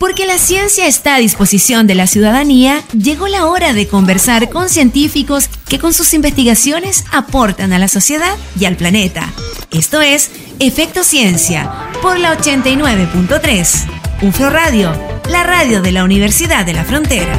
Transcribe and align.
Porque 0.00 0.24
la 0.24 0.38
ciencia 0.38 0.86
está 0.86 1.16
a 1.16 1.18
disposición 1.18 1.86
de 1.86 1.94
la 1.94 2.06
ciudadanía, 2.06 2.82
llegó 2.96 3.28
la 3.28 3.44
hora 3.44 3.74
de 3.74 3.86
conversar 3.86 4.48
con 4.48 4.70
científicos 4.70 5.50
que 5.68 5.78
con 5.78 5.92
sus 5.92 6.14
investigaciones 6.14 7.04
aportan 7.12 7.74
a 7.74 7.78
la 7.78 7.86
sociedad 7.86 8.34
y 8.58 8.64
al 8.64 8.76
planeta. 8.76 9.30
Esto 9.70 10.00
es 10.00 10.30
Efecto 10.58 11.04
Ciencia 11.04 11.70
por 12.00 12.18
la 12.18 12.34
89.3. 12.34 13.84
UFRO 14.22 14.48
Radio, 14.48 14.90
la 15.28 15.44
radio 15.44 15.82
de 15.82 15.92
la 15.92 16.02
Universidad 16.02 16.64
de 16.64 16.72
la 16.72 16.84
Frontera. 16.84 17.38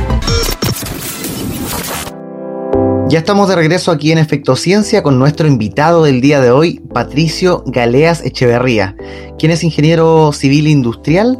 Ya 3.09 3.17
estamos 3.17 3.49
de 3.49 3.55
regreso 3.55 3.89
aquí 3.89 4.11
en 4.11 4.19
Efecto 4.19 4.55
Ciencia 4.55 5.01
con 5.01 5.17
nuestro 5.17 5.47
invitado 5.47 6.03
del 6.03 6.21
día 6.21 6.39
de 6.39 6.51
hoy, 6.51 6.79
Patricio 6.93 7.63
Galeas 7.65 8.23
Echeverría, 8.23 8.95
quien 9.39 9.51
es 9.51 9.63
ingeniero 9.63 10.31
civil 10.31 10.67
industrial 10.67 11.39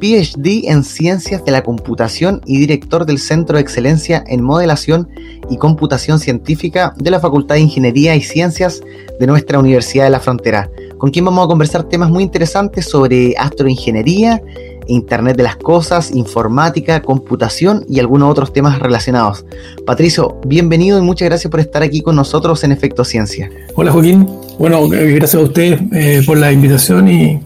PhD 0.00 0.68
en 0.70 0.82
Ciencias 0.82 1.44
de 1.44 1.52
la 1.52 1.62
Computación 1.62 2.40
y 2.46 2.58
director 2.58 3.04
del 3.04 3.18
Centro 3.18 3.56
de 3.56 3.62
Excelencia 3.62 4.24
en 4.26 4.42
Modelación 4.42 5.08
y 5.50 5.58
Computación 5.58 6.18
Científica 6.18 6.94
de 6.96 7.10
la 7.10 7.20
Facultad 7.20 7.56
de 7.56 7.60
Ingeniería 7.60 8.16
y 8.16 8.22
Ciencias 8.22 8.82
de 9.18 9.26
nuestra 9.26 9.58
Universidad 9.58 10.04
de 10.04 10.10
la 10.10 10.20
Frontera, 10.20 10.70
con 10.98 11.10
quien 11.10 11.26
vamos 11.26 11.44
a 11.44 11.48
conversar 11.48 11.84
temas 11.84 12.10
muy 12.10 12.22
interesantes 12.22 12.86
sobre 12.86 13.34
astroingeniería, 13.36 14.42
Internet 14.86 15.36
de 15.36 15.44
las 15.44 15.56
Cosas, 15.56 16.10
informática, 16.14 17.02
computación 17.02 17.84
y 17.88 18.00
algunos 18.00 18.30
otros 18.30 18.52
temas 18.52 18.78
relacionados. 18.80 19.44
Patricio, 19.86 20.40
bienvenido 20.46 20.98
y 20.98 21.02
muchas 21.02 21.28
gracias 21.28 21.50
por 21.50 21.60
estar 21.60 21.82
aquí 21.82 22.00
con 22.00 22.16
nosotros 22.16 22.64
en 22.64 22.72
Efecto 22.72 23.04
Ciencia. 23.04 23.50
Hola 23.74 23.92
Joaquín, 23.92 24.26
bueno, 24.58 24.88
gracias 24.88 25.36
a 25.36 25.40
usted 25.40 25.80
eh, 25.92 26.22
por 26.26 26.38
la 26.38 26.50
invitación 26.50 27.08
y 27.08 27.40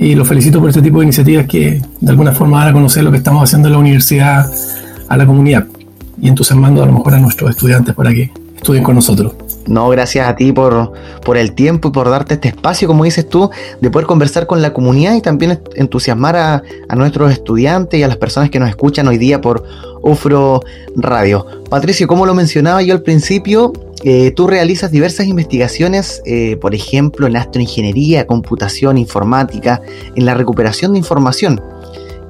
y 0.00 0.14
los 0.14 0.28
felicito 0.28 0.60
por 0.60 0.68
este 0.68 0.80
tipo 0.80 1.00
de 1.00 1.06
iniciativas 1.06 1.46
que 1.46 1.82
de 2.00 2.10
alguna 2.10 2.32
forma 2.32 2.60
dan 2.60 2.68
a 2.68 2.72
conocer 2.72 3.02
lo 3.02 3.10
que 3.10 3.16
estamos 3.16 3.42
haciendo 3.42 3.66
en 3.66 3.72
la 3.72 3.80
universidad 3.80 4.48
a 5.08 5.16
la 5.16 5.26
comunidad 5.26 5.66
y 6.20 6.28
entusiasmando 6.28 6.82
a 6.84 6.86
lo 6.86 6.92
mejor 6.92 7.14
a 7.14 7.18
nuestros 7.18 7.50
estudiantes 7.50 7.96
para 7.96 8.10
que 8.12 8.30
estudien 8.56 8.84
con 8.84 8.94
nosotros. 8.94 9.34
No, 9.66 9.88
gracias 9.88 10.28
a 10.28 10.36
ti 10.36 10.52
por, 10.52 10.92
por 11.24 11.36
el 11.36 11.52
tiempo 11.52 11.88
y 11.88 11.90
por 11.90 12.08
darte 12.08 12.34
este 12.34 12.48
espacio, 12.48 12.86
como 12.86 13.04
dices 13.04 13.28
tú, 13.28 13.50
de 13.80 13.90
poder 13.90 14.06
conversar 14.06 14.46
con 14.46 14.62
la 14.62 14.72
comunidad 14.72 15.14
y 15.14 15.20
también 15.20 15.60
entusiasmar 15.74 16.36
a, 16.36 16.62
a 16.88 16.96
nuestros 16.96 17.32
estudiantes 17.32 17.98
y 17.98 18.02
a 18.04 18.08
las 18.08 18.16
personas 18.16 18.50
que 18.50 18.60
nos 18.60 18.68
escuchan 18.68 19.08
hoy 19.08 19.18
día 19.18 19.40
por 19.40 19.64
UFRO 20.02 20.62
Radio. 20.96 21.44
Patricio, 21.68 22.06
como 22.06 22.24
lo 22.24 22.34
mencionaba 22.34 22.82
yo 22.82 22.94
al 22.94 23.02
principio, 23.02 23.72
eh, 24.04 24.30
tú 24.30 24.46
realizas 24.46 24.90
diversas 24.90 25.26
investigaciones, 25.26 26.22
eh, 26.24 26.56
por 26.56 26.74
ejemplo, 26.74 27.26
en 27.26 27.36
astroingeniería, 27.36 28.26
computación, 28.26 28.98
informática, 28.98 29.82
en 30.14 30.24
la 30.24 30.34
recuperación 30.34 30.92
de 30.92 30.98
información. 30.98 31.60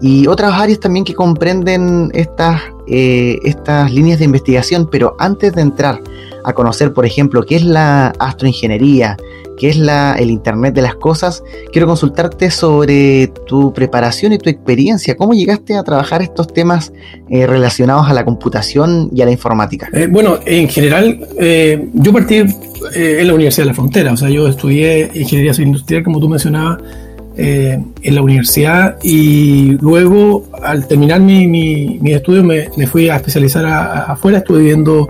Y 0.01 0.27
otras 0.29 0.55
áreas 0.55 0.81
también 0.81 1.05
que 1.05 1.15
comprenden 1.15 2.11
estas, 2.15 2.63
eh, 2.87 3.39
estas 3.43 3.93
líneas 3.93 4.21
de 4.21 4.27
investigación, 4.27 4.89
pero 4.91 5.17
antes 5.19 5.53
de 5.53 5.63
entrar 5.63 6.01
a 6.45 6.53
conocer, 6.53 6.93
por 6.93 7.05
ejemplo, 7.05 7.43
qué 7.43 7.57
es 7.57 7.65
la 7.65 8.13
astroingeniería, 8.19 9.17
qué 9.59 9.69
es 9.69 9.77
la, 9.77 10.15
el 10.15 10.31
Internet 10.31 10.75
de 10.75 10.83
las 10.83 10.95
Cosas, 10.95 11.43
quiero 11.73 11.87
consultarte 11.87 12.51
sobre 12.51 13.27
tu 13.47 13.73
preparación 13.75 14.33
y 14.33 14.39
tu 14.39 14.49
experiencia. 14.49 15.17
¿Cómo 15.17 15.35
llegaste 15.35 15.75
a 15.75 15.83
trabajar 15.83 16.23
estos 16.23 16.53
temas 16.53 16.93
eh, 17.29 17.47
relacionados 17.47 18.09
a 18.09 18.15
la 18.15 18.25
computación 18.25 19.11
y 19.13 19.21
a 19.21 19.25
la 19.25 19.33
informática? 19.33 19.89
Eh, 19.93 20.07
bueno, 20.09 20.39
en 20.47 20.69
general, 20.69 21.19
eh, 21.39 21.89
yo 21.93 22.13
partí 22.13 22.37
en 22.95 23.27
la 23.27 23.35
Universidad 23.35 23.65
de 23.65 23.71
la 23.71 23.75
Frontera, 23.75 24.13
o 24.13 24.17
sea, 24.17 24.31
yo 24.31 24.47
estudié 24.47 25.11
Ingeniería 25.13 25.53
Industrial, 25.59 26.05
como 26.05 26.21
tú 26.21 26.29
mencionabas, 26.29 26.79
en 27.37 28.15
la 28.17 28.21
universidad 28.21 28.97
y 29.01 29.77
luego, 29.81 30.49
al 30.61 30.89
terminar 30.89 31.21
mi, 31.21 31.47
mi, 31.47 32.13
estudio, 32.13 32.43
me, 32.43 32.69
me, 32.77 32.89
fui 32.89 33.09
a 33.09 33.15
especializar 33.15 33.65
afuera, 33.65 34.39
estuve 34.39 34.59
viviendo 34.59 35.09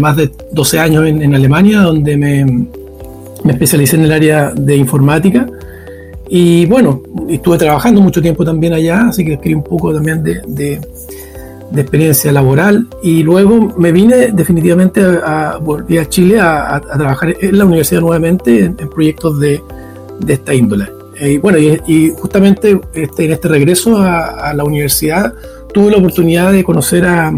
más 0.00 0.16
de 0.16 0.28
12 0.50 0.80
años 0.80 1.06
en 1.06 1.34
Alemania, 1.36 1.82
donde 1.82 2.16
me 2.16 2.66
me 3.46 3.52
especialicé 3.52 3.96
en 3.96 4.02
el 4.02 4.12
área 4.12 4.50
de 4.50 4.76
informática 4.76 5.46
y 6.28 6.66
bueno, 6.66 7.02
estuve 7.28 7.56
trabajando 7.56 8.00
mucho 8.00 8.20
tiempo 8.20 8.44
también 8.44 8.72
allá, 8.72 9.06
así 9.08 9.24
que 9.24 9.34
escribí 9.34 9.54
un 9.54 9.62
poco 9.62 9.94
también 9.94 10.24
de, 10.24 10.42
de, 10.48 10.80
experiencia 11.80 12.32
laboral 12.32 12.88
y 13.02 13.22
luego 13.22 13.74
me 13.76 13.92
vine 13.92 14.32
definitivamente 14.32 15.02
a, 15.02 15.58
volví 15.60 15.98
a 15.98 16.08
Chile 16.08 16.40
a, 16.40 16.80
trabajar 16.80 17.36
en 17.40 17.58
la 17.58 17.64
universidad 17.64 18.00
nuevamente 18.00 18.64
en, 18.64 18.76
proyectos 18.76 19.38
de, 19.38 19.60
de, 20.20 20.32
esta 20.32 20.52
índole. 20.52 20.86
Y 21.20 21.38
bueno, 21.38 21.58
y, 21.58 22.10
justamente 22.18 22.80
este, 22.92 23.26
en 23.26 23.32
este 23.32 23.48
regreso 23.48 23.96
a, 23.98 24.52
la 24.52 24.64
universidad 24.64 25.32
tuve 25.72 25.92
la 25.92 25.98
oportunidad 25.98 26.52
de 26.52 26.64
conocer 26.64 27.04
a, 27.06 27.30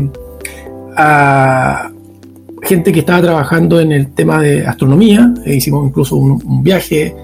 gente 2.69 2.93
que 2.93 3.01
estaba 3.01 3.23
trabajando 3.23 3.81
en 3.81 3.93
el 3.93 4.09
tema 4.09 4.43
de 4.43 4.67
astronomía, 4.67 5.33
e 5.45 5.55
hicimos 5.55 5.87
incluso 5.89 6.17
un, 6.17 6.63
viaje 6.63 7.15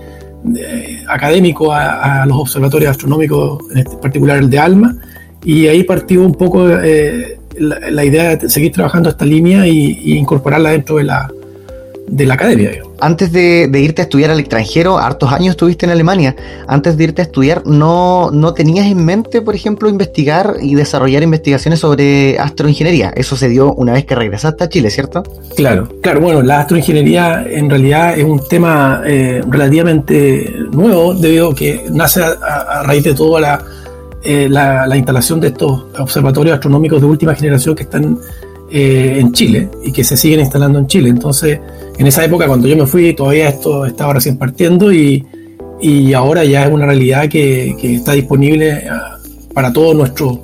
eh, 0.57 1.03
académico 1.07 1.71
a, 1.71 2.25
los 2.27 2.39
observatorios 2.39 2.93
astronómicos, 2.93 3.63
en 3.73 3.79
este 3.79 3.97
particular 3.97 4.39
el 4.39 4.49
de 4.49 4.59
ALMA, 4.59 4.97
y 5.45 5.67
ahí 5.67 5.83
partió 5.83 6.23
un 6.23 6.35
poco 6.35 6.71
eh, 6.71 7.39
la, 7.59 8.05
idea 8.05 8.37
de 8.37 8.49
seguir 8.49 8.73
trabajando 8.73 9.11
esta 9.11 9.27
línea 9.27 9.67
y, 9.67 10.17
incorporarla 10.17 10.71
dentro 10.71 10.97
de 10.97 11.05
la, 11.05 11.31
de 12.07 12.27
la 12.27 12.35
academia. 12.35 12.71
Antes 13.01 13.33
de, 13.33 13.69
irte 13.75 14.03
a 14.03 14.05
estudiar 14.05 14.31
al 14.31 14.39
extranjero, 14.39 14.99
hartos 14.99 15.33
años 15.33 15.51
estuviste 15.51 15.87
en 15.87 15.93
Alemania, 15.93 16.37
antes 16.67 16.97
de 16.97 17.05
irte 17.05 17.23
a 17.23 17.25
estudiar, 17.25 17.67
¿no, 17.67 18.31
¿no 18.33 18.55
tenías 18.55 18.87
en 18.87 19.05
mente, 19.05 19.43
por 19.43 19.55
ejemplo, 19.55 19.89
investigar 19.89 20.57
y 20.61 20.75
desarrollar 20.75 21.23
investigaciones 21.23 21.81
sobre 21.81 22.39
astroingeniería? 22.39 23.13
Eso 23.17 23.37
se 23.37 23.49
dio 23.49 23.75
una 23.75 23.93
vez 23.93 24.05
que 24.05 24.15
regresaste 24.15 24.65
a 24.65 24.69
Chile, 24.69 24.91
¿cierto? 24.91 25.23
Claro, 25.57 25.89
claro, 26.01 26.21
bueno, 26.21 26.43
la 26.43 26.61
astroingeniería 26.61 27.45
en 27.49 27.69
realidad 27.69 28.19
es 28.19 28.25
un 28.25 28.41
tema 28.49 29.03
eh, 29.05 29.43
relativamente 29.49 30.55
nuevo, 30.73 31.15
debido 31.15 31.51
a 31.51 31.55
que 31.55 31.85
nace 31.91 32.23
a, 32.23 32.83
raíz 32.85 33.05
de 33.05 33.15
toda 33.15 33.65
eh, 34.23 34.49
la, 34.49 34.87
la 34.87 34.97
instalación 34.97 35.41
de 35.41 35.49
estos 35.49 35.85
observatorios 35.99 36.55
astronómicos 36.55 37.01
de 37.01 37.07
última 37.07 37.35
generación 37.35 37.75
que 37.75 37.83
están 37.83 38.19
eh, 38.71 39.19
en 39.21 39.33
Chile 39.33 39.69
y 39.85 39.93
que 39.93 40.05
se 40.05 40.17
siguen 40.17 40.41
instalando 40.41 40.79
en 40.79 40.87
Chile. 40.87 41.09
Entonces, 41.09 41.61
en 41.99 42.07
esa 42.07 42.25
época, 42.25 42.47
cuando 42.47 42.69
yo 42.69 42.77
me 42.77 42.87
fui, 42.87 43.15
todavía 43.15 43.49
esto 43.49 43.87
estaba 43.87 44.15
recién 44.15 44.37
partiendo 44.37 44.93
y, 44.93 45.25
y 45.81 46.13
ahora 46.13 46.45
ya 46.45 46.65
es 46.67 46.73
una 46.73 46.87
realidad 46.87 47.29
que, 47.29 47.77
que 47.81 47.97
está 47.97 48.13
disponible 48.13 48.89
ah, 48.89 49.19
para 49.53 49.73
todos 49.73 49.95
nuestros, 49.95 50.39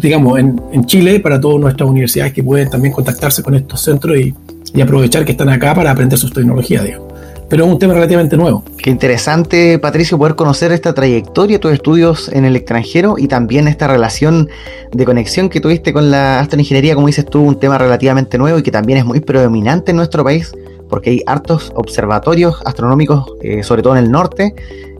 digamos, 0.00 0.38
en, 0.38 0.60
en, 0.72 0.86
Chile, 0.86 1.20
para 1.20 1.40
todas 1.40 1.60
nuestras 1.60 1.88
universidades 1.88 2.32
que 2.32 2.42
pueden 2.42 2.70
también 2.70 2.92
contactarse 2.92 3.42
con 3.42 3.54
estos 3.54 3.80
centros 3.80 4.16
y, 4.18 4.34
y 4.74 4.80
aprovechar 4.80 5.24
que 5.24 5.32
están 5.32 5.48
acá 5.48 5.74
para 5.74 5.90
aprender 5.90 6.18
sus 6.18 6.32
tecnologías, 6.32 6.84
digamos 6.84 7.15
pero 7.48 7.64
es 7.64 7.70
un 7.70 7.78
tema 7.78 7.94
relativamente 7.94 8.36
nuevo. 8.36 8.64
Qué 8.78 8.90
interesante, 8.90 9.78
Patricio, 9.78 10.18
poder 10.18 10.34
conocer 10.34 10.72
esta 10.72 10.94
trayectoria, 10.94 11.60
tus 11.60 11.72
estudios 11.72 12.28
en 12.28 12.44
el 12.44 12.56
extranjero 12.56 13.16
y 13.18 13.28
también 13.28 13.68
esta 13.68 13.86
relación 13.86 14.48
de 14.92 15.04
conexión 15.04 15.48
que 15.48 15.60
tuviste 15.60 15.92
con 15.92 16.10
la 16.10 16.40
astroingeniería, 16.40 16.94
como 16.94 17.06
dices 17.06 17.26
tú, 17.26 17.42
un 17.42 17.58
tema 17.58 17.78
relativamente 17.78 18.38
nuevo 18.38 18.58
y 18.58 18.62
que 18.62 18.70
también 18.70 18.98
es 18.98 19.04
muy 19.04 19.20
predominante 19.20 19.92
en 19.92 19.96
nuestro 19.96 20.24
país, 20.24 20.52
porque 20.88 21.10
hay 21.10 21.22
hartos 21.26 21.72
observatorios 21.76 22.60
astronómicos, 22.64 23.32
eh, 23.42 23.62
sobre 23.62 23.82
todo 23.82 23.96
en 23.96 24.04
el 24.04 24.10
norte, 24.10 24.54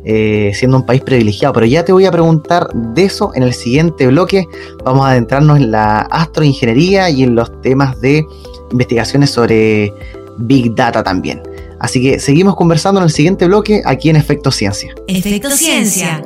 eh, 0.04 0.52
siendo 0.54 0.76
un 0.76 0.86
país 0.86 1.02
privilegiado. 1.02 1.52
Pero 1.54 1.66
ya 1.66 1.84
te 1.84 1.92
voy 1.92 2.06
a 2.06 2.12
preguntar 2.12 2.68
de 2.72 3.04
eso 3.04 3.32
en 3.34 3.42
el 3.42 3.52
siguiente 3.52 4.06
bloque. 4.06 4.46
Vamos 4.84 5.04
a 5.04 5.10
adentrarnos 5.10 5.58
en 5.58 5.72
la 5.72 6.02
astroingeniería 6.02 7.10
y 7.10 7.24
en 7.24 7.34
los 7.34 7.60
temas 7.60 8.00
de 8.00 8.24
investigaciones 8.70 9.30
sobre 9.30 9.92
Big 10.38 10.74
Data 10.74 11.02
también. 11.02 11.42
Así 11.81 12.03
que 12.03 12.19
seguimos 12.19 12.56
conversando 12.56 13.00
en 13.00 13.04
el 13.04 13.10
siguiente 13.10 13.47
bloque 13.47 13.82
aquí 13.84 14.10
en 14.10 14.16
Efecto 14.16 14.50
Ciencia. 14.50 14.94
Efecto 15.09 15.50
Ciencia. 15.50 16.22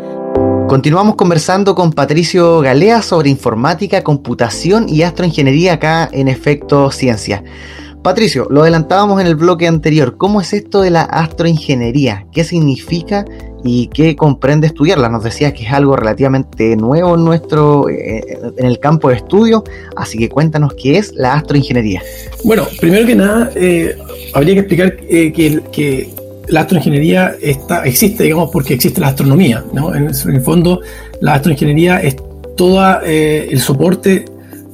Continuamos 0.69 1.16
conversando 1.16 1.75
con 1.75 1.93
Patricio 1.93 2.61
Galea 2.61 3.03
sobre 3.03 3.28
informática, 3.28 4.04
computación 4.04 4.89
y 4.89 5.03
astroingeniería 5.03 5.72
acá 5.72 6.09
en 6.13 6.28
Efecto 6.28 6.91
Ciencia. 6.92 7.42
Patricio, 8.03 8.47
lo 8.48 8.63
adelantábamos 8.63 9.21
en 9.21 9.27
el 9.27 9.34
bloque 9.34 9.66
anterior. 9.66 10.16
¿Cómo 10.16 10.41
es 10.41 10.53
esto 10.53 10.80
de 10.80 10.91
la 10.91 11.03
astroingeniería? 11.03 12.27
¿Qué 12.33 12.45
significa 12.45 13.24
y 13.65 13.89
qué 13.89 14.16
comprende 14.16 14.66
estudiarla? 14.66 15.09
Nos 15.09 15.24
decías 15.24 15.53
que 15.53 15.65
es 15.65 15.72
algo 15.72 15.97
relativamente 15.97 16.77
nuevo 16.77 17.15
en 17.15 17.24
nuestro 17.24 17.89
eh, 17.89 18.39
en 18.57 18.66
el 18.66 18.78
campo 18.78 19.09
de 19.09 19.16
estudio, 19.16 19.65
así 19.97 20.18
que 20.18 20.28
cuéntanos 20.28 20.74
qué 20.74 20.98
es 20.98 21.12
la 21.15 21.34
astroingeniería. 21.34 22.03
Bueno, 22.45 22.66
primero 22.80 23.07
que 23.07 23.15
nada, 23.15 23.51
eh, 23.54 23.97
habría 24.34 24.54
que 24.54 24.60
explicar 24.60 24.97
eh, 25.09 25.33
que, 25.33 26.09
la 26.48 26.62
astroingeniería 26.62 27.36
está, 27.41 27.84
existe, 27.84 28.24
digamos, 28.24 28.51
porque 28.53 28.74
existe 28.74 29.01
la 29.01 29.09
astronomía. 29.09 29.62
¿no? 29.72 29.95
En, 29.95 30.09
el 30.09 30.41
fondo, 30.41 30.80
la 31.21 31.34
astroingeniería 31.34 32.03
es 32.03 32.16
todo 32.57 33.01
el 33.03 33.60
soporte 33.60 34.24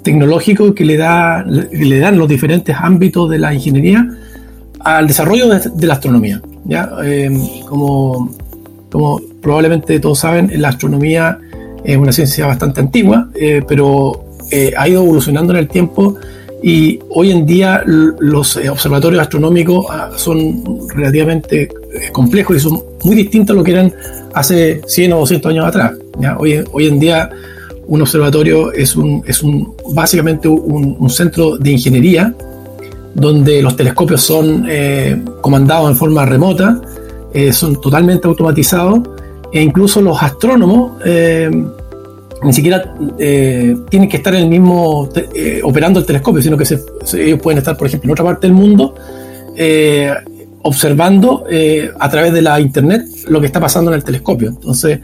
tecnológico 0.03 0.75
que 0.75 0.87
le, 0.87 0.97
da, 0.97 1.45
le 1.45 1.99
dan 1.99 2.17
los 2.17 2.31
diferentes 2.31 2.75
ámbitos 2.81 3.29
de 3.29 3.39
la 3.39 3.53
ingeniería 3.53 4.09
al 4.81 5.07
desarrollo 5.07 5.49
de, 5.51 5.87
la 5.87 5.95
astronomía. 5.95 6.41
¿ya? 6.65 6.91
Como, 7.69 8.31
como 8.91 9.21
probablemente 9.41 9.99
todos 10.01 10.21
saben, 10.21 10.51
la 10.61 10.69
astronomía 10.69 11.39
es 11.85 11.97
una 11.97 12.13
ciencia 12.13 12.47
bastante 12.47 12.81
antigua, 12.81 13.29
pero 13.69 14.25
ha 14.77 14.89
ido 14.89 15.03
evolucionando 15.03 15.53
en 15.53 15.59
el 15.59 15.69
tiempo 15.69 16.17
y 16.63 16.99
hoy 17.11 17.31
en 17.31 17.47
día 17.47 17.83
los 17.85 18.57
observatorios 18.57 19.23
astronómicos 19.23 19.87
ah, 19.91 20.11
son 20.17 20.89
relativamente 20.89 21.69
complejos 22.13 22.57
y 22.57 22.61
son 22.61 22.83
muy 23.05 23.15
distintos 23.15 23.55
a 23.55 23.59
lo 23.59 23.63
que 23.63 23.73
eran 23.73 23.93
hace 24.35 24.81
100 24.87 25.13
o 25.13 25.19
200 25.21 25.51
años 25.51 25.67
atrás. 25.67 25.93
Hoy, 26.39 26.65
hoy 26.73 26.87
en 26.87 26.99
día 26.99 27.31
un 27.87 28.03
observatorio 28.03 28.73
es, 28.73 28.97
un, 28.97 29.23
es 29.27 29.43
un, 29.43 29.75
básicamente 29.95 30.49
un, 30.49 31.09
centro 31.09 31.57
de 31.57 31.73
ingeniería 31.73 32.35
donde 33.15 33.63
los 33.63 33.77
telescopios 33.77 34.21
son 34.21 34.67
eh, 34.69 35.23
comandados 35.41 35.91
en 35.91 35.97
forma 35.97 36.27
remota, 36.27 36.81
eh, 37.37 37.53
son 37.53 37.79
totalmente 37.83 38.27
automatizados 38.27 39.01
e 39.53 39.61
incluso 39.61 40.01
los 40.01 40.23
astrónomos 40.23 40.93
eh, 41.05 41.51
ni 42.43 42.53
siquiera 42.55 42.95
tienen 43.19 44.09
que 44.09 44.17
estar 44.17 44.35
en 44.35 44.45
el 44.45 44.49
mismo 44.49 45.09
operando 45.63 46.01
el 46.01 46.07
telescopio, 46.07 46.41
sino 46.41 46.57
que 46.57 46.65
ellos 46.65 47.41
pueden 47.43 47.59
estar, 47.59 47.77
por 47.77 47.89
ejemplo, 47.89 48.09
en 48.09 48.13
otra 48.13 48.25
parte 48.25 48.47
del 48.47 48.55
mundo 48.55 48.95
observando 50.63 51.45
a 51.99 52.11
través 52.11 52.33
de 52.33 52.43
la 52.43 52.61
internet 52.61 53.05
lo 53.29 53.41
que 53.41 53.47
está 53.47 53.59
pasando 53.59 53.91
en 53.91 53.97
el 53.97 54.05
telescopio. 54.05 54.51
Entonces, 54.51 55.01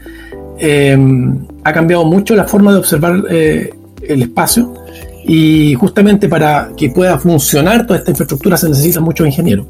ha 1.63 1.73
cambiado 1.73 2.05
mucho 2.05 2.35
la 2.35 2.45
forma 2.45 2.71
de 2.71 2.77
observar 2.77 3.23
el 3.29 4.21
espacio 4.21 4.73
y 5.25 5.73
justamente 5.75 6.27
para 6.27 6.71
que 6.77 6.89
pueda 6.89 7.17
funcionar 7.17 7.85
toda 7.87 7.99
esta 7.99 8.11
infraestructura 8.11 8.57
se 8.57 8.69
necesita 8.69 8.99
muchos 9.01 9.25
ingenieros. 9.25 9.67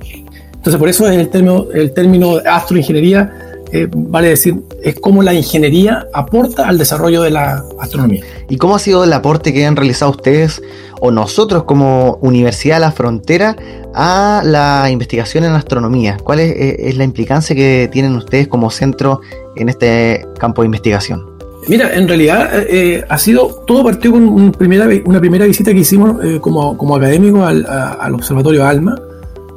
Entonces, 0.64 0.80
por 0.80 0.88
eso 0.88 1.08
es 1.10 1.18
el 1.18 1.30
término, 1.30 1.68
el 1.74 1.94
término 1.94 2.38
astroingeniería, 2.46 3.34
eh, 3.74 3.88
vale 3.94 4.30
decir, 4.30 4.56
es 4.82 4.96
cómo 4.96 5.22
la 5.22 5.34
ingeniería 5.34 6.08
aporta 6.14 6.68
al 6.68 6.78
desarrollo 6.78 7.22
de 7.22 7.32
la 7.32 7.64
astronomía. 7.80 8.24
¿Y 8.50 8.58
cómo 8.58 8.76
ha 8.76 8.80
sido 8.80 9.04
el 9.04 9.12
aporte 9.12 9.54
que 9.54 9.66
han 9.66 9.76
realizado 9.76 10.12
ustedes 10.12 10.62
o 11.02 11.12
nosotros 11.12 11.64
como 11.64 12.18
Universidad 12.22 12.78
de 12.78 12.82
la 12.82 12.92
Frontera 12.92 13.58
a 13.94 14.42
la 14.46 14.90
investigación 14.90 15.44
en 15.44 15.52
astronomía? 15.52 16.18
¿Cuál 16.24 16.40
es, 16.40 16.56
es 16.58 16.98
la 16.98 17.04
implicancia 17.04 17.56
que 17.56 17.90
tienen 17.92 18.16
ustedes 18.16 18.48
como 18.48 18.72
centro 18.72 19.20
en 19.58 19.68
este 19.68 20.26
campo 20.40 20.62
de 20.62 20.68
investigación? 20.68 21.34
Mira, 21.68 21.94
en 21.94 22.08
realidad 22.08 22.60
eh, 22.60 22.68
eh, 22.70 23.06
ha 23.08 23.18
sido, 23.18 23.64
todo 23.66 23.84
partió 23.84 24.12
con 24.12 24.28
una 24.28 24.52
primera, 24.52 24.88
una 25.06 25.20
primera 25.20 25.46
visita 25.46 25.72
que 25.72 25.80
hicimos 25.80 26.24
eh, 26.24 26.40
como, 26.42 26.78
como 26.78 26.96
académicos 26.96 27.48
al, 27.48 28.14
Observatorio 28.14 28.66
ALMA, 28.66 28.96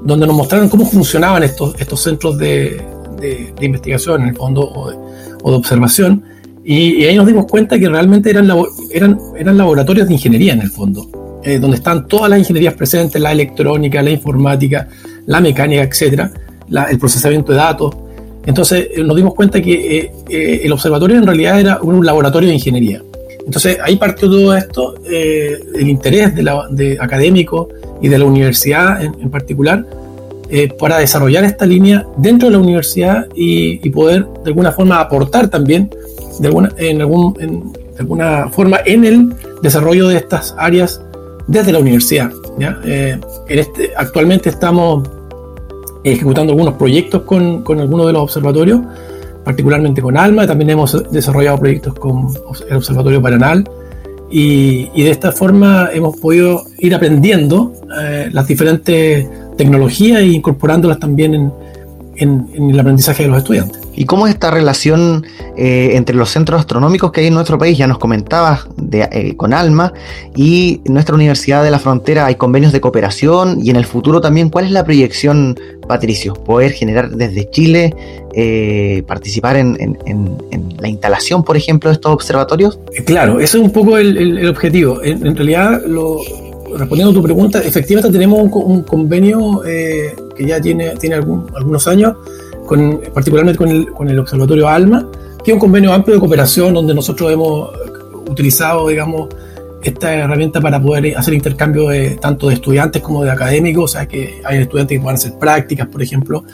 donde 0.06 0.26
nos 0.26 0.36
mostraron 0.36 0.68
cómo 0.68 0.86
funcionaban 0.86 1.42
estos, 1.42 1.74
estos 1.78 2.00
centros 2.00 2.38
de, 2.38 2.80
de, 3.20 3.64
investigación, 3.66 4.22
en 4.22 4.28
el 4.28 4.36
fondo, 4.36 4.62
o 4.62 4.90
de, 5.50 5.56
observación, 5.56 6.22
y, 6.64 7.04
ahí 7.04 7.16
nos 7.16 7.26
dimos 7.26 7.46
cuenta 7.46 7.78
que 7.78 7.88
realmente 7.88 8.30
eran, 8.30 8.50
eran, 8.90 9.18
eran 9.36 9.56
laboratorios 9.56 10.08
de 10.08 10.14
ingeniería, 10.14 10.52
en 10.52 10.62
el 10.62 10.70
fondo, 10.70 11.08
donde 11.60 11.76
están 11.76 12.08
todas 12.08 12.28
las 12.28 12.40
ingenierías 12.40 12.74
presentes, 12.74 13.20
la 13.22 13.30
electrónica, 13.30 14.02
la 14.02 14.10
informática, 14.10 14.88
la 15.26 15.40
mecánica, 15.40 15.82
etcétera, 15.82 16.30
el 16.88 16.98
procesamiento 16.98 17.52
de 17.52 17.58
datos, 17.58 17.94
entonces 18.46 18.88
eh, 18.94 19.02
nos 19.02 19.16
dimos 19.16 19.34
cuenta 19.34 19.60
que 19.60 19.98
eh, 19.98 20.12
eh, 20.30 20.60
el 20.62 20.72
observatorio 20.72 21.16
en 21.18 21.26
realidad 21.26 21.60
era 21.60 21.80
un, 21.82 22.06
laboratorio 22.06 22.48
de 22.48 22.54
ingeniería. 22.54 23.02
Entonces 23.46 23.78
ahí 23.82 23.96
partió 23.96 24.28
todo 24.28 24.54
esto, 24.54 24.94
el 25.08 25.88
interés 25.88 26.34
de, 26.34 26.42
la, 26.42 26.66
de 26.68 26.98
académico 27.00 27.68
y 28.02 28.08
de 28.08 28.18
la 28.18 28.24
universidad 28.24 29.02
en, 29.02 29.30
particular, 29.30 29.86
para 30.78 30.98
desarrollar 30.98 31.44
esta 31.44 31.64
línea 31.64 32.04
dentro 32.16 32.48
de 32.48 32.52
la 32.52 32.58
universidad 32.58 33.26
y, 33.34 33.88
poder 33.90 34.26
de 34.44 34.50
alguna 34.50 34.72
forma 34.72 35.00
aportar 35.00 35.48
también 35.48 35.90
de 36.40 36.48
alguna, 36.48 36.72
en, 36.76 37.00
algún, 37.00 37.36
en, 37.40 37.72
de 37.72 38.00
alguna 38.00 38.48
forma 38.48 38.78
en 38.84 39.04
el 39.04 39.34
desarrollo 39.62 40.08
de 40.08 40.16
estas 40.16 40.54
áreas 40.58 41.00
desde 41.46 41.72
la 41.72 41.78
universidad. 41.78 42.30
¿ya? 42.58 42.78
en 42.84 43.20
este, 43.48 43.92
actualmente 43.96 44.48
estamos 44.48 45.08
ejecutando 46.04 46.52
algunos 46.52 46.74
proyectos 46.74 47.22
con, 47.22 47.62
con 47.62 47.80
algunos 47.80 48.06
de 48.06 48.12
los 48.12 48.22
observatorios, 48.22 48.80
particularmente 49.46 50.02
con 50.02 50.16
ALMA, 50.16 50.44
también 50.44 50.70
hemos 50.70 51.08
desarrollado 51.12 51.60
proyectos 51.60 51.94
con 51.94 52.26
el 52.68 52.76
Observatorio 52.76 53.22
Paranal 53.22 53.64
y, 54.28 54.90
de 55.00 55.10
esta 55.10 55.30
forma 55.30 55.90
hemos 55.94 56.16
podido 56.16 56.64
ir 56.78 56.92
aprendiendo 56.96 57.72
eh, 57.96 58.28
las 58.32 58.48
diferentes 58.48 59.28
tecnologías 59.56 60.18
e 60.18 60.26
incorporándolas 60.26 60.98
también 60.98 61.52
en 62.16 62.70
el 62.70 62.80
aprendizaje 62.80 63.22
de 63.22 63.28
los 63.28 63.38
estudiantes. 63.38 63.85
¿Y 63.96 64.04
cómo 64.04 64.26
es 64.26 64.34
esta 64.34 64.50
relación 64.50 65.26
eh, 65.56 65.92
entre 65.94 66.14
los 66.14 66.30
centros 66.30 66.60
astronómicos 66.60 67.10
que 67.10 67.22
hay 67.22 67.26
en 67.28 67.34
nuestro 67.34 67.58
país? 67.58 67.78
Ya 67.78 67.86
nos 67.86 67.98
comentabas 67.98 68.68
eh, 68.92 69.34
con 69.36 69.54
Alma 69.54 69.92
y 70.36 70.82
nuestra 70.84 71.14
Universidad 71.14 71.64
de 71.64 71.70
la 71.70 71.78
Frontera 71.78 72.26
hay 72.26 72.34
convenios 72.34 72.72
de 72.72 72.80
cooperación 72.80 73.58
y 73.62 73.70
en 73.70 73.76
el 73.76 73.86
futuro 73.86 74.20
también, 74.20 74.50
¿cuál 74.50 74.66
es 74.66 74.70
la 74.70 74.84
proyección, 74.84 75.58
Patricio? 75.88 76.34
Poder 76.34 76.72
generar 76.72 77.10
desde 77.10 77.48
Chile, 77.48 77.94
eh, 78.34 79.02
participar 79.06 79.56
en, 79.56 79.96
la 80.78 80.88
instalación, 80.88 81.42
por 81.42 81.56
ejemplo, 81.56 81.88
de 81.88 81.94
estos 81.94 82.12
observatorios? 82.12 82.78
Claro, 83.06 83.40
ese 83.40 83.56
es 83.56 83.64
un 83.64 83.72
poco 83.72 83.96
el, 83.96 84.46
objetivo. 84.46 85.02
En, 85.02 85.34
realidad, 85.34 85.80
respondiendo 86.76 87.12
a 87.12 87.14
tu 87.14 87.22
pregunta, 87.22 87.62
efectivamente 87.62 88.12
tenemos 88.12 88.40
un, 88.52 88.82
convenio 88.82 89.62
que 89.62 90.46
ya 90.46 90.60
tiene, 90.60 90.90
tiene 90.96 91.14
algunos 91.14 91.88
años 91.88 92.14
particularmente 92.66 93.58
con 93.58 93.68
el, 93.68 93.92
con 93.92 94.08
el 94.08 94.18
Observatorio 94.18 94.68
ALMA, 94.68 95.06
que 95.44 95.52
es 95.52 95.54
un 95.54 95.60
convenio 95.60 95.92
amplio 95.92 96.16
de 96.16 96.20
cooperación 96.20 96.74
donde 96.74 96.94
nosotros 96.94 97.32
hemos 97.32 97.70
utilizado, 98.28 98.88
digamos, 98.88 99.28
esta 99.82 100.12
herramienta 100.12 100.60
para 100.60 100.80
poder 100.80 101.16
hacer 101.16 101.34
intercambio 101.34 101.88
de, 101.88 102.16
tanto 102.16 102.48
de 102.48 102.54
estudiantes 102.54 103.02
como 103.02 103.22
de 103.22 103.30
académicos, 103.30 103.84
o 103.84 103.88
sea 103.88 104.06
que 104.06 104.40
hay 104.44 104.58
estudiantes 104.58 104.98
que 104.98 105.00
puedan 105.00 105.16
hacer 105.16 105.34
prácticas, 105.38 105.86
por 105.86 106.02
ejemplo, 106.02 106.44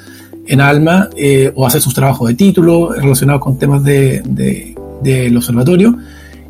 en 0.46 0.60
ALMA, 0.60 1.08
eh, 1.16 1.52
o 1.54 1.66
hacer 1.66 1.80
sus 1.80 1.94
trabajos 1.94 2.28
de 2.28 2.34
título 2.34 2.92
relacionados 2.92 3.40
con 3.42 3.58
temas 3.58 3.82
del 3.82 4.22
de, 5.02 5.34
observatorio. 5.36 5.96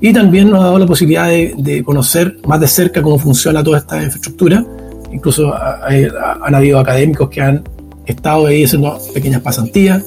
Y 0.00 0.12
también 0.12 0.50
nos 0.50 0.60
ha 0.60 0.64
dado 0.64 0.78
la 0.80 0.86
posibilidad 0.86 1.28
de, 1.28 1.82
conocer 1.84 2.38
más 2.46 2.58
de 2.58 2.66
cerca 2.66 3.00
cómo 3.02 3.18
funciona 3.18 3.62
toda 3.62 3.78
esta 3.78 4.02
infraestructura. 4.02 4.64
Incluso 5.12 5.54
han 5.54 6.54
habido 6.54 6.80
académicos 6.80 7.30
que 7.30 7.40
han 7.40 7.62
estado 8.06 8.46
ahí 8.46 8.64
haciendo 8.64 8.98
pequeñas 9.14 9.42
pasantías, 9.42 10.04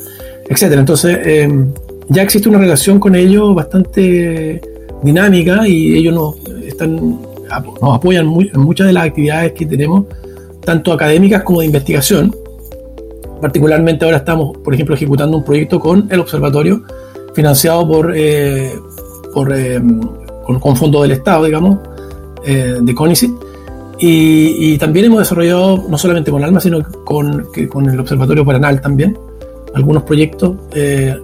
etcétera. 0.50 0.82
Entonces, 0.82 1.20
em, 1.24 1.72
ya 2.10 2.24
existe 2.24 2.50
una 2.50 2.60
relación 2.60 3.00
con 3.00 3.16
ellos 3.16 3.56
bastante 3.56 4.62
dinámica 5.04 5.68
y 5.68 5.98
ellos 5.98 6.14
nos, 6.14 6.36
están, 6.66 6.96
nos 6.96 7.96
apoyan 7.96 8.26
en 8.26 8.60
muchas 8.60 8.88
de 8.88 8.94
las 8.94 9.06
actividades 9.06 9.54
que 9.54 9.66
tenemos, 9.66 10.06
tanto 10.64 10.94
académicas 10.94 11.44
como 11.44 11.62
de 11.62 11.68
investigación. 11.68 12.36
Particularmente 13.42 14.06
ahora 14.06 14.18
estamos, 14.18 14.58
por 14.58 14.74
ejemplo, 14.74 14.96
ejecutando 14.96 15.38
un 15.38 15.44
proyecto 15.44 15.80
con 15.80 16.08
el 16.10 16.20
observatorio 16.20 16.84
financiado 17.34 17.88
por, 17.88 18.14
eh, 18.16 18.74
por 19.34 19.54
em, 19.54 20.00
con, 20.46 20.60
con 20.60 20.76
fondos 20.76 21.02
del 21.04 21.12
Estado, 21.12 21.46
digamos, 21.46 21.80
eh, 22.46 22.78
de 22.82 22.96
CONICIT 22.96 23.45
y, 24.00 24.78
también 24.78 25.06
hemos 25.06 25.20
desarrollado, 25.20 25.86
no 25.90 25.98
solamente 25.98 26.32
con 26.32 26.44
ALMA, 26.44 26.60
sino 26.60 26.84
con, 27.06 27.48
con 27.70 27.90
el 27.90 28.00
Observatorio 28.00 28.46
Paranal 28.46 28.82
también, 28.82 29.18
algunos 29.74 30.04
proyectos 30.04 30.58
eh, 30.74 31.16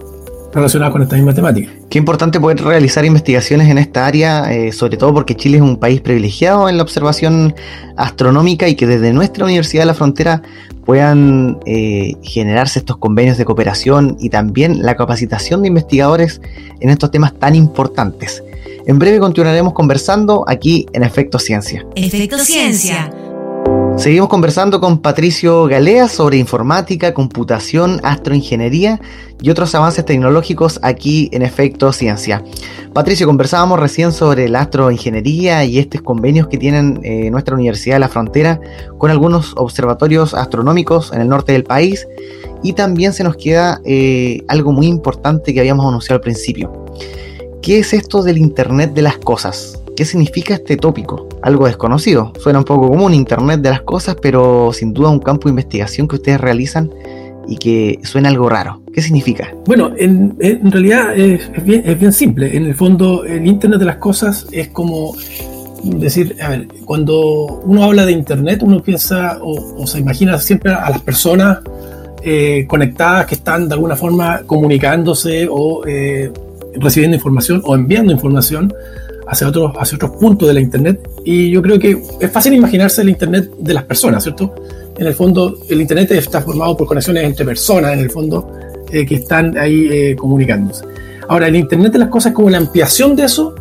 relacionados 0.52 0.92
con 0.92 1.02
esta 1.02 1.16
misma 1.16 1.34
temática. 1.34 1.70
Qué 1.88 1.98
importante 1.98 2.38
poder 2.40 2.62
realizar 2.62 3.04
investigaciones 3.04 3.68
en 3.68 3.78
esta 3.78 4.06
área, 4.06 4.52
eh, 4.52 4.72
sobre 4.72 4.96
todo 4.96 5.12
porque 5.14 5.34
Chile 5.34 5.56
es 5.56 5.62
un 5.62 5.76
país 5.76 6.00
privilegiado 6.00 6.68
en 6.68 6.76
la 6.76 6.82
observación 6.82 7.54
astronómica 7.96 8.68
y 8.68 8.74
que 8.74 8.86
desde 8.86 9.12
nuestra 9.12 9.44
Universidad 9.44 9.82
de 9.82 9.86
la 9.86 9.94
Frontera 9.94 10.42
puedan 10.84 11.58
eh, 11.64 12.14
generarse 12.22 12.80
estos 12.80 12.96
convenios 12.96 13.38
de 13.38 13.44
cooperación 13.44 14.16
y 14.20 14.30
también 14.30 14.82
la 14.82 14.96
capacitación 14.96 15.62
de 15.62 15.68
investigadores 15.68 16.40
en 16.80 16.90
estos 16.90 17.10
temas 17.10 17.34
tan 17.38 17.54
importantes. 17.54 18.42
En 18.84 18.98
breve 18.98 19.20
continuaremos 19.20 19.74
conversando 19.74 20.44
aquí 20.48 20.86
en 20.92 21.04
Efecto 21.04 21.38
Ciencia. 21.38 21.86
Efecto 21.94 22.38
Ciencia. 22.38 23.12
Seguimos 23.96 24.28
conversando 24.28 24.80
con 24.80 24.98
Patricio 24.98 25.66
Galea 25.66 26.08
sobre 26.08 26.38
informática, 26.38 27.14
computación, 27.14 28.00
astroingeniería 28.02 29.00
y 29.40 29.50
otros 29.50 29.72
avances 29.76 30.04
tecnológicos 30.04 30.80
aquí 30.82 31.28
en 31.32 31.42
Efecto 31.42 31.92
Ciencia. 31.92 32.42
Patricio, 32.92 33.28
conversábamos 33.28 33.78
recién 33.78 34.10
sobre 34.10 34.48
la 34.48 34.62
astroingeniería 34.62 35.64
y 35.64 35.78
estos 35.78 36.02
convenios 36.02 36.48
que 36.48 36.58
tienen 36.58 36.98
eh, 37.04 37.30
nuestra 37.30 37.54
Universidad 37.54 37.96
de 37.96 38.00
la 38.00 38.08
Frontera 38.08 38.60
con 38.98 39.12
algunos 39.12 39.54
observatorios 39.56 40.34
astronómicos 40.34 41.12
en 41.12 41.20
el 41.20 41.28
norte 41.28 41.52
del 41.52 41.62
país 41.62 42.08
y 42.64 42.72
también 42.72 43.12
se 43.12 43.22
nos 43.22 43.36
queda 43.36 43.80
eh, 43.84 44.42
algo 44.48 44.72
muy 44.72 44.86
importante 44.86 45.54
que 45.54 45.60
habíamos 45.60 45.86
anunciado 45.86 46.16
al 46.16 46.22
principio 46.22 46.72
¿Qué 47.62 47.78
es 47.78 47.92
esto 47.92 48.24
del 48.24 48.38
Internet 48.38 48.92
de 48.92 49.02
las 49.02 49.18
Cosas? 49.18 49.80
¿Qué 49.96 50.04
significa 50.04 50.54
este 50.54 50.76
tópico? 50.76 51.28
Algo 51.42 51.66
desconocido. 51.66 52.32
Suena 52.40 52.58
un 52.58 52.64
poco 52.64 52.88
común 52.88 53.14
Internet 53.14 53.60
de 53.60 53.70
las 53.70 53.82
Cosas, 53.82 54.16
pero 54.20 54.72
sin 54.72 54.92
duda 54.92 55.10
un 55.10 55.20
campo 55.20 55.44
de 55.44 55.50
investigación 55.50 56.08
que 56.08 56.16
ustedes 56.16 56.40
realizan 56.40 56.90
y 57.46 57.56
que 57.58 58.00
suena 58.02 58.30
algo 58.30 58.48
raro. 58.48 58.82
¿Qué 58.92 59.00
significa? 59.00 59.54
Bueno, 59.64 59.92
en, 59.96 60.36
realidad 60.72 61.16
es, 61.16 61.52
bien, 61.64 62.12
simple. 62.12 62.56
En 62.56 62.66
el 62.66 62.74
fondo, 62.74 63.24
el 63.24 63.46
Internet 63.46 63.78
de 63.78 63.86
las 63.86 63.96
Cosas 63.98 64.48
es 64.50 64.66
como 64.70 65.14
decir, 65.84 66.36
a 66.42 66.48
ver, 66.48 66.66
cuando 66.84 67.60
uno 67.64 67.84
habla 67.84 68.04
de 68.04 68.10
Internet, 68.10 68.64
uno 68.64 68.82
piensa 68.82 69.38
o, 69.40 69.86
se 69.86 70.00
imagina 70.00 70.36
siempre 70.40 70.72
a 70.72 70.90
las 70.90 71.00
personas 71.02 71.60
eh, 72.24 72.66
conectadas 72.66 73.26
que 73.26 73.36
están 73.36 73.68
de 73.68 73.74
alguna 73.74 73.94
forma 73.94 74.42
comunicándose 74.46 75.46
o 75.48 75.86
eh, 75.86 76.32
recibiendo 76.76 77.16
información 77.16 77.62
o 77.64 77.74
enviando 77.74 78.12
información 78.12 78.72
hacia 79.26 79.48
otros, 79.48 79.72
hacia 79.78 79.96
otros 79.96 80.12
puntos 80.12 80.48
de 80.48 80.54
la 80.54 80.60
Internet. 80.60 81.08
Y 81.24 81.50
yo 81.50 81.62
creo 81.62 81.78
que 81.78 82.00
es 82.20 82.30
fácil 82.30 82.54
imaginarse 82.54 83.02
el 83.02 83.08
Internet 83.10 83.50
de 83.58 83.74
las 83.74 83.84
personas, 83.84 84.22
¿cierto? 84.22 84.54
En 84.98 85.06
el 85.06 85.14
fondo, 85.14 85.56
el 85.68 85.80
Internet 85.80 86.10
está 86.12 86.42
formado 86.42 86.76
por 86.76 86.86
conexiones 86.86 87.24
entre 87.24 87.44
personas, 87.44 87.94
en 87.94 88.00
el 88.00 88.10
fondo, 88.10 88.52
eh, 88.90 89.06
que 89.06 89.16
están 89.16 89.56
ahí 89.56 89.88
eh, 89.90 90.16
comunicándose. 90.16 90.84
Ahora, 91.28 91.48
el 91.48 91.56
Internet 91.56 91.92
de 91.92 92.00
las 92.00 92.08
cosas 92.08 92.30
es 92.30 92.36
como 92.36 92.50
la 92.50 92.58
ampliación 92.58 93.16
de 93.16 93.24
eso 93.24 93.54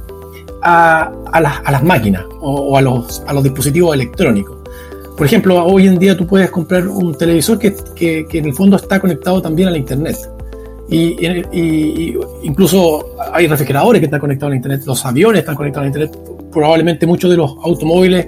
a, 0.62 1.12
a, 1.32 1.42
las, 1.42 1.62
a 1.64 1.72
las, 1.72 1.84
máquinas 1.84 2.26
o, 2.42 2.78
a, 2.78 2.82
los, 2.82 3.24
a 3.26 3.34
los 3.34 3.44
dispositivos 3.44 3.96
electrónicos. 3.96 4.58
Por 5.16 5.26
ejemplo, 5.26 5.64
hoy 5.64 5.88
en 5.88 6.00
día 6.00 6.18
tú 6.18 6.26
puedes 6.26 6.50
comprar 6.50 6.88
un 6.88 7.16
televisor 7.16 7.60
que, 7.60 7.76
que, 7.96 8.26
que 8.28 8.40
en 8.40 8.46
el 8.46 8.54
fondo 8.54 8.76
está 8.76 9.00
conectado 9.00 9.42
también 9.42 9.68
a 9.68 9.72
la 9.72 9.78
Internet. 9.78 10.18
Y, 10.92 12.18
incluso 12.44 13.16
hay 13.32 13.48
refrigeradores 13.48 14.02
que 14.02 14.06
están 14.06 14.20
conectados 14.20 14.52
a 14.52 14.56
Internet, 14.58 14.82
los 14.86 15.06
aviones 15.06 15.40
están 15.40 15.56
conectados 15.56 15.86
a 15.86 15.88
Internet, 15.88 16.18
probablemente 16.52 17.08
muchos 17.08 17.32
de 17.32 17.38
los 17.38 17.56
automóviles 17.64 18.28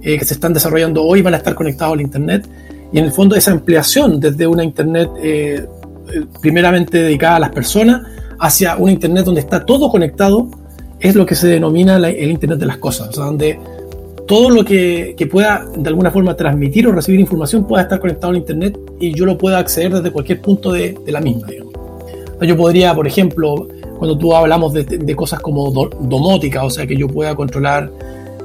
eh, 0.00 0.18
que 0.18 0.24
se 0.24 0.32
están 0.32 0.54
desarrollando 0.54 1.04
hoy 1.04 1.20
van 1.20 1.34
a 1.34 1.36
estar 1.36 1.54
conectados 1.54 1.92
al 1.92 2.00
Internet. 2.00 2.48
Y 2.90 2.98
en 2.98 3.04
el 3.04 3.12
fondo 3.12 3.36
esa 3.36 3.52
ampliación 3.52 4.18
desde 4.18 4.46
una 4.46 4.64
Internet 4.64 5.10
eh, 5.22 5.66
eh, 6.12 6.24
primeramente 6.40 7.02
dedicada 7.02 7.36
a 7.36 7.40
las 7.40 7.50
personas 7.50 8.02
hacia 8.38 8.76
una 8.76 8.92
Internet 8.92 9.26
donde 9.26 9.42
está 9.42 9.66
todo 9.66 9.90
conectado 9.90 10.48
es 10.98 11.14
lo 11.14 11.26
que 11.26 11.34
se 11.34 11.48
denomina 11.48 11.96
el 11.96 12.30
Internet 12.30 12.58
de 12.58 12.66
las 12.66 12.78
cosas, 12.78 13.10
o 13.10 13.12
sea, 13.12 13.24
donde 13.24 13.58
todo 14.26 14.48
lo 14.48 14.64
que, 14.64 15.14
que, 15.18 15.26
pueda 15.26 15.66
de 15.76 15.88
alguna 15.88 16.10
forma 16.10 16.34
transmitir 16.34 16.86
o 16.86 16.92
recibir 16.92 17.20
información 17.20 17.66
pueda 17.66 17.82
estar 17.82 18.00
conectado 18.00 18.30
al 18.30 18.38
Internet 18.38 18.78
y 19.00 19.12
yo 19.14 19.26
lo 19.26 19.36
pueda 19.36 19.58
acceder 19.58 19.92
desde 19.92 20.10
cualquier 20.10 20.40
punto 20.40 20.72
de, 20.72 20.96
de 21.04 21.12
la 21.12 21.20
misma. 21.20 21.48
Digamos. 21.48 21.69
Yo 22.40 22.56
podría, 22.56 22.94
por 22.94 23.06
ejemplo, 23.06 23.68
cuando 23.98 24.16
tú 24.16 24.34
hablamos 24.34 24.72
de, 24.72 25.14
cosas 25.14 25.40
como 25.40 25.70
domótica, 25.70 26.64
o 26.64 26.70
sea, 26.70 26.86
que 26.86 26.96
yo 26.96 27.06
pueda 27.06 27.34
controlar, 27.34 27.90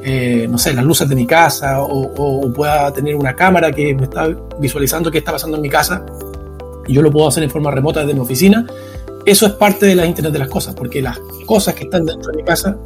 eh, 0.04 0.48
no 0.50 0.58
sé, 0.58 0.74
las 0.74 0.84
luces 0.84 1.08
de 1.08 1.16
mi 1.16 1.26
casa 1.26 1.82
o, 1.82 2.52
pueda 2.54 2.92
tener 2.92 3.16
una 3.16 3.36
cámara 3.36 3.72
que 3.72 3.94
me 3.94 4.04
está 4.04 4.28
visualizando 4.60 5.10
qué 5.10 5.20
está 5.20 5.32
pasando 5.32 5.56
en 5.58 5.62
mi 5.62 5.70
casa 5.70 6.06
y 6.88 6.94
yo 6.94 7.02
lo 7.02 7.12
puedo 7.12 7.28
hacer 7.28 7.44
en 7.44 7.50
forma 7.50 7.72
remota 7.72 8.02
desde 8.02 8.14
mi 8.14 8.20
oficina, 8.20 8.68
eso 9.26 9.48
es 9.48 9.54
parte 9.54 9.86
de 9.86 9.96
la 9.96 10.06
Internet 10.06 10.34
de 10.34 10.40
las 10.40 10.50
cosas, 10.50 10.76
porque 10.76 11.02
las 11.02 11.18
cosas 11.46 11.74
que 11.74 11.86
están 11.86 12.06
dentro 12.06 12.32
de 12.32 12.38
mi 12.38 12.44
casa 12.44 12.78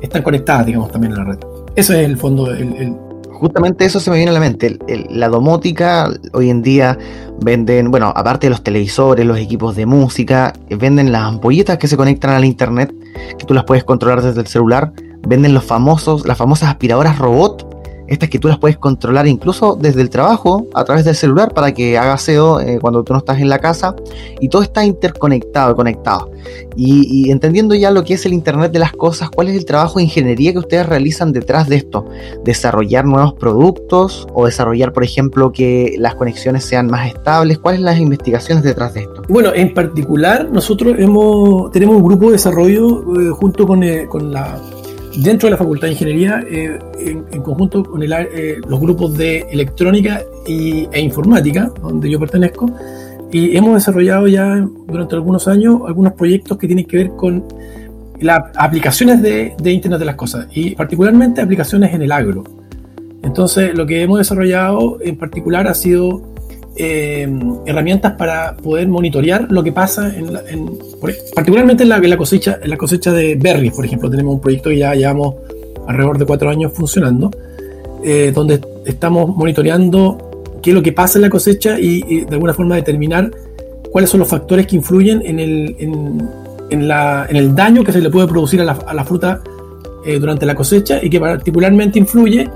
están 0.00 0.22
conectadas, 0.22 0.66
digamos, 0.66 0.90
también 0.90 1.14
a 1.14 1.18
la 1.18 1.24
red. 1.24 1.38
Eso 1.74 1.94
es 1.94 2.00
el 2.00 2.18
fondo, 2.18 2.50
el, 2.50 2.94
justamente 3.42 3.84
eso 3.84 3.98
se 3.98 4.08
me 4.08 4.18
viene 4.18 4.30
a 4.30 4.34
la 4.34 4.38
mente. 4.38 4.78
la 5.10 5.28
domótica 5.28 6.08
hoy 6.32 6.48
en 6.48 6.62
día 6.62 6.96
venden, 7.40 7.90
bueno, 7.90 8.12
aparte 8.14 8.46
de 8.46 8.50
los 8.50 8.62
televisores, 8.62 9.26
los 9.26 9.36
equipos 9.36 9.74
de 9.74 9.84
música, 9.84 10.52
eh, 10.68 10.76
venden 10.76 11.10
las 11.10 11.22
ampolletas 11.22 11.76
que 11.76 11.88
se 11.88 11.96
conectan 11.96 12.30
al 12.30 12.44
internet, 12.44 12.94
que 13.36 13.44
tú 13.44 13.52
las 13.52 13.64
puedes 13.64 13.82
controlar 13.82 14.22
desde 14.22 14.40
el 14.42 14.46
celular. 14.46 14.92
Venden 15.26 15.54
los 15.54 15.64
famosos, 15.64 16.24
las 16.24 16.38
famosas 16.38 16.68
aspiradoras 16.68 17.18
robot 17.18 17.71
estas 18.12 18.28
que 18.28 18.38
tú 18.38 18.48
las 18.48 18.58
puedes 18.58 18.76
controlar 18.76 19.26
incluso 19.26 19.76
desde 19.80 20.02
el 20.02 20.10
trabajo 20.10 20.66
a 20.74 20.84
través 20.84 21.04
del 21.04 21.14
celular 21.14 21.54
para 21.54 21.72
que 21.72 21.96
haga 21.96 22.18
SEO 22.18 22.60
eh, 22.60 22.78
cuando 22.80 23.02
tú 23.02 23.14
no 23.14 23.18
estás 23.20 23.40
en 23.40 23.48
la 23.48 23.58
casa 23.58 23.96
y 24.38 24.48
todo 24.48 24.62
está 24.62 24.84
interconectado, 24.84 25.74
conectado. 25.74 26.30
Y, 26.76 27.30
entendiendo 27.30 27.74
ya 27.74 27.90
lo 27.90 28.04
que 28.04 28.14
es 28.14 28.26
el 28.26 28.32
Internet 28.32 28.72
de 28.72 28.78
las 28.78 28.92
Cosas, 28.92 29.30
¿cuál 29.30 29.48
es 29.48 29.56
el 29.56 29.64
trabajo 29.64 29.98
de 29.98 30.04
ingeniería 30.04 30.52
que 30.52 30.58
ustedes 30.58 30.86
realizan 30.86 31.32
detrás 31.32 31.68
de 31.68 31.76
esto? 31.76 32.04
¿Desarrollar 32.44 33.04
nuevos 33.04 33.34
productos 33.34 34.26
o 34.34 34.46
desarrollar, 34.46 34.92
por 34.92 35.04
ejemplo, 35.04 35.52
que 35.52 35.94
las 35.98 36.14
conexiones 36.14 36.64
sean 36.64 36.88
más 36.88 37.08
estables? 37.08 37.58
¿Cuáles 37.58 37.80
son 37.80 37.86
las 37.86 37.98
investigaciones 37.98 38.64
detrás 38.64 38.94
de 38.94 39.00
esto? 39.02 39.22
Bueno, 39.28 39.52
en 39.54 39.72
particular 39.72 40.50
nosotros 40.50 40.96
hemos, 40.98 41.70
tenemos 41.70 41.96
un 41.96 42.02
grupo 42.02 42.26
de 42.26 42.32
desarrollo 42.32 43.20
eh, 43.20 43.30
junto 43.30 43.66
con, 43.66 43.82
eh, 43.82 44.06
con 44.08 44.32
la 44.32 44.58
dentro 45.16 45.46
de 45.46 45.50
la 45.50 45.56
Facultad 45.56 45.88
de 45.88 45.92
Ingeniería, 45.92 46.44
eh, 46.50 46.78
en, 46.98 47.42
conjunto 47.42 47.84
con 47.84 48.02
eh, 48.02 48.56
los 48.66 48.80
grupos 48.80 49.16
de 49.16 49.40
electrónica 49.50 50.22
y, 50.46 50.88
e 50.92 51.00
informática, 51.00 51.72
donde 51.80 52.10
yo 52.10 52.18
pertenezco, 52.18 52.70
y 53.30 53.56
hemos 53.56 53.74
desarrollado 53.74 54.26
ya 54.26 54.66
durante 54.86 55.14
algunos 55.14 55.48
años 55.48 55.80
algunos 55.86 56.12
proyectos 56.14 56.58
que 56.58 56.66
tienen 56.66 56.86
que 56.86 56.96
ver 56.98 57.10
con 57.10 57.44
las 58.20 58.42
aplicaciones 58.56 59.20
de, 59.22 59.54
de, 59.60 59.72
Internet 59.72 59.98
de 59.98 60.06
las 60.06 60.16
Cosas, 60.16 60.46
y 60.52 60.74
particularmente 60.74 61.40
aplicaciones 61.40 61.92
en 61.94 62.02
el 62.02 62.12
agro. 62.12 62.44
Entonces, 63.22 63.74
lo 63.74 63.86
que 63.86 64.02
hemos 64.02 64.18
desarrollado 64.18 64.98
en 65.00 65.16
particular 65.16 65.66
ha 65.68 65.74
sido 65.74 66.31
eh, 66.76 67.28
herramientas 67.66 68.12
para 68.12 68.56
poder 68.56 68.88
monitorear 68.88 69.50
lo 69.50 69.62
que 69.62 69.72
pasa, 69.72 70.12
en, 70.16 70.78
particularmente 71.34 71.82
en 71.82 71.88
la, 71.88 72.16
cosecha, 72.16 72.58
en 72.62 72.70
la 72.70 72.76
cosecha 72.76 73.12
de 73.12 73.34
berries, 73.36 73.74
por 73.74 73.84
ejemplo. 73.84 74.10
Tenemos 74.10 74.34
un 74.34 74.40
proyecto 74.40 74.70
que 74.70 74.78
ya 74.78 74.94
llevamos 74.94 75.34
alrededor 75.86 76.18
de 76.18 76.26
cuatro 76.26 76.50
años 76.50 76.72
funcionando, 76.72 77.30
eh, 78.04 78.32
donde 78.34 78.60
estamos 78.86 79.36
monitoreando 79.36 80.30
qué 80.62 80.70
es 80.70 80.74
lo 80.74 80.82
que 80.82 80.92
pasa 80.92 81.18
en 81.18 81.22
la 81.22 81.30
cosecha 81.30 81.78
y, 81.78 82.24
de 82.24 82.32
alguna 82.32 82.54
forma 82.54 82.76
determinar 82.76 83.30
cuáles 83.90 84.08
son 84.08 84.20
los 84.20 84.28
factores 84.28 84.66
que 84.66 84.76
influyen 84.76 85.22
en 85.26 85.40
el, 85.40 85.76
en, 86.70 86.88
la, 86.88 87.26
en 87.28 87.54
daño 87.54 87.84
que 87.84 87.92
se 87.92 88.00
le 88.00 88.08
puede 88.08 88.26
producir 88.28 88.60
a 88.60 88.64
la, 88.64 88.72
a 88.72 88.94
la 88.94 89.04
fruta 89.04 89.42
eh, 90.06 90.18
durante 90.18 90.46
la 90.46 90.54
cosecha 90.54 91.00
y 91.02 91.10
que 91.10 91.20
particularmente 91.20 91.98
influye 91.98 92.48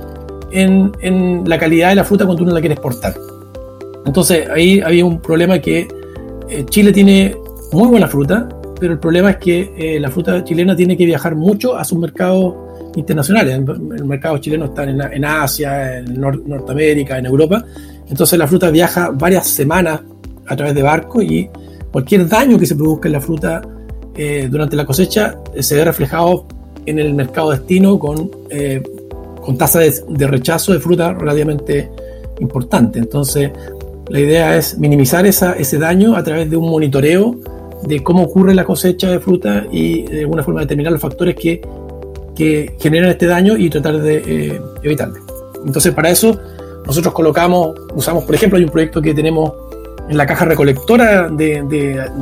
en, 0.52 0.92
en 1.00 1.42
la 1.46 1.58
calidad 1.58 1.90
de 1.90 1.96
la 1.96 2.04
fruta 2.04 2.25
cuando 2.25 2.42
uno 2.44 2.52
la 2.54 2.61
quiere 2.61 2.75
exportar. 2.75 3.14
Entonces 4.06 4.48
ahí 4.48 4.80
había 4.80 5.04
un 5.04 5.20
problema 5.20 5.58
que 5.58 5.88
eh, 6.48 6.64
Chile 6.70 6.92
tiene 6.92 7.36
muy 7.72 7.88
buena 7.88 8.06
fruta, 8.06 8.48
pero 8.78 8.92
el 8.92 8.98
problema 9.00 9.30
es 9.30 9.36
que 9.38 9.72
eh, 9.76 10.00
la 10.00 10.10
fruta 10.10 10.42
chilena 10.44 10.76
tiene 10.76 10.96
que 10.96 11.04
viajar 11.04 11.34
mucho 11.34 11.76
a 11.76 11.84
sus 11.84 11.98
mercados 11.98 12.54
internacionales. 12.94 13.54
El 13.54 14.04
mercado 14.04 14.38
chileno 14.38 14.66
está 14.66 14.84
en, 14.84 15.25
Asia, 15.25 15.98
en 15.98 16.20
Norteamérica, 16.20 17.18
en 17.18 17.26
Europa. 17.26 17.64
Entonces 18.08 18.38
la 18.38 18.46
fruta 18.46 18.70
viaja 18.70 19.10
varias 19.10 19.48
semanas 19.48 20.00
a 20.46 20.56
través 20.56 20.75
de 20.75 20.82
barco 20.82 21.20
y 21.20 21.50
cualquier 21.90 22.28
daño 22.28 22.58
que 22.58 22.66
se 22.66 22.76
produzca 22.76 23.08
en 23.08 23.12
la 23.12 23.20
fruta 23.20 23.60
eh, 24.14 24.48
durante 24.50 24.76
la 24.76 24.86
cosecha 24.86 25.36
se 25.58 25.75
ve 25.75 25.84
reflejado 25.84 26.46
en 26.86 27.00
el 27.00 27.12
mercado 27.14 27.50
destino 27.50 27.98
con, 27.98 28.30
con 29.42 29.58
tasa 29.58 29.80
de, 29.80 29.92
de, 30.08 30.26
rechazo 30.28 30.72
de 30.72 30.78
fruta 30.78 31.12
relativamente 31.12 31.90
importante. 32.38 33.00
Entonces 33.00 33.50
la 34.08 34.20
idea 34.20 34.56
es 34.56 34.78
minimizar 34.78 35.26
esa, 35.26 35.54
ese 35.54 35.78
daño 35.78 36.16
a 36.16 36.22
través 36.22 36.48
de 36.50 36.56
un 36.56 36.70
monitoreo 36.70 37.36
de 37.82 38.02
cómo 38.02 38.22
ocurre 38.22 38.54
la 38.54 38.64
cosecha 38.64 39.10
de 39.10 39.20
fruta 39.20 39.66
y 39.70 40.02
de 40.02 40.20
alguna 40.20 40.42
forma 40.42 40.60
determinar 40.60 40.92
los 40.92 41.00
factores 41.00 41.34
que, 41.34 41.60
que 42.34 42.76
generan 42.80 43.10
este 43.10 43.26
daño 43.26 43.56
y 43.56 43.68
tratar 43.70 44.00
de 44.00 44.22
eh, 44.26 44.60
evitarlo. 44.82 45.16
Entonces, 45.64 45.92
para 45.92 46.10
eso, 46.10 46.38
nosotros 46.86 47.12
colocamos, 47.12 47.75
usamos, 47.94 48.25
por 48.25 48.34
ejemplo, 48.34 48.58
hay 48.58 48.64
un 48.64 48.70
proyecto 48.70 49.02
que 49.02 49.12
tenemos 49.12 49.52
en 50.08 50.16
la 50.16 50.26
caja 50.26 50.44
recolectora 50.44 51.28
de, 51.28 51.62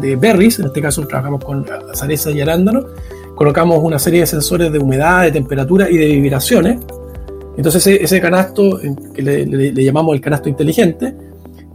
de, 0.01 0.17
berries, 0.17 0.59
en 0.59 0.67
este 0.67 0.81
caso 0.81 1.07
trabajamos 1.07 1.45
con 1.45 1.67
zareza 1.95 2.31
y 2.31 2.41
arándano, 2.41 2.87
colocamos 3.35 3.79
una 3.83 3.99
serie 3.99 4.21
de 4.21 4.27
sensores 4.27 4.73
de 4.73 4.79
humedad, 4.79 5.23
de 5.23 5.33
temperatura 5.33 5.91
y 5.91 5.99
de 5.99 6.07
vibraciones. 6.07 6.79
Entonces 7.57 7.87
ese, 7.87 8.21
canasto, 8.21 8.81
que 9.15 9.23
le, 9.23 9.85
llamamos 9.85 10.15
el 10.15 10.21
canasto 10.23 10.49
inteligente, 10.49 11.15